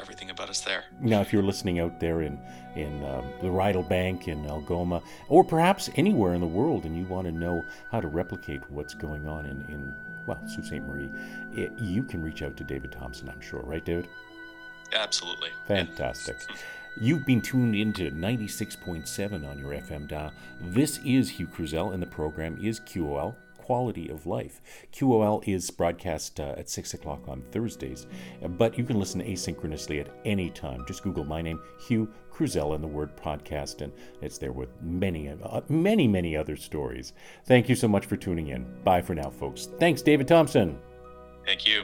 everything 0.09 0.31
about 0.31 0.49
us 0.49 0.61
there. 0.61 0.85
Now, 0.99 1.21
if 1.21 1.31
you're 1.31 1.43
listening 1.43 1.79
out 1.79 1.99
there 1.99 2.23
in 2.23 2.39
in 2.75 3.05
um, 3.05 3.25
the 3.41 3.47
Rydal 3.47 3.87
Bank 3.87 4.27
in 4.27 4.43
Algoma, 4.47 5.03
or 5.27 5.43
perhaps 5.43 5.87
anywhere 5.97 6.33
in 6.33 6.41
the 6.41 6.47
world, 6.47 6.85
and 6.85 6.97
you 6.97 7.05
want 7.05 7.27
to 7.27 7.31
know 7.31 7.63
how 7.91 8.01
to 8.01 8.07
replicate 8.07 8.61
what's 8.71 8.95
going 8.95 9.27
on 9.27 9.45
in 9.45 9.63
in 9.69 9.93
well, 10.25 10.39
Sault 10.47 10.65
Ste. 10.65 10.81
Marie, 10.81 11.11
it, 11.53 11.71
you 11.77 12.01
can 12.01 12.23
reach 12.23 12.41
out 12.41 12.57
to 12.57 12.63
David 12.63 12.91
Thompson. 12.91 13.29
I'm 13.29 13.39
sure, 13.39 13.61
right, 13.61 13.85
David? 13.85 14.07
Absolutely. 14.93 15.49
Fantastic. 15.67 16.37
You've 16.99 17.25
been 17.25 17.41
tuned 17.41 17.75
into 17.75 18.09
96.7 18.09 19.47
on 19.47 19.59
your 19.59 19.73
FM 19.73 20.07
dial. 20.07 20.33
This 20.59 20.99
is 21.05 21.29
Hugh 21.29 21.47
Kruzel, 21.47 21.93
and 21.93 22.01
the 22.01 22.07
program 22.07 22.57
is 22.59 22.79
QOL, 22.79 23.35
Quality 23.69 24.09
of 24.09 24.25
Life. 24.25 24.61
QOL 24.91 25.47
is 25.47 25.69
broadcast 25.69 26.39
uh, 26.39 26.55
at 26.57 26.71
6 26.71 26.95
o'clock 26.95 27.27
on 27.27 27.43
Thursdays, 27.51 28.07
but 28.57 28.75
you 28.79 28.83
can 28.83 28.97
listen 28.97 29.21
asynchronously 29.21 30.01
at 30.01 30.09
any 30.25 30.49
time. 30.49 30.83
Just 30.87 31.03
Google 31.03 31.23
my 31.23 31.39
name, 31.43 31.61
Hugh 31.87 32.11
Kruzel, 32.33 32.73
and 32.73 32.83
the 32.83 32.87
word 32.87 33.15
podcast, 33.15 33.81
and 33.81 33.93
it's 34.23 34.39
there 34.39 34.53
with 34.53 34.69
many, 34.81 35.29
uh, 35.29 35.61
many, 35.69 36.07
many 36.07 36.35
other 36.35 36.55
stories. 36.55 37.13
Thank 37.45 37.69
you 37.69 37.75
so 37.75 37.87
much 37.87 38.07
for 38.07 38.17
tuning 38.17 38.47
in. 38.47 38.65
Bye 38.83 39.03
for 39.03 39.13
now, 39.13 39.29
folks. 39.29 39.67
Thanks, 39.79 40.01
David 40.01 40.27
Thompson. 40.27 40.79
Thank 41.45 41.67
you. 41.67 41.83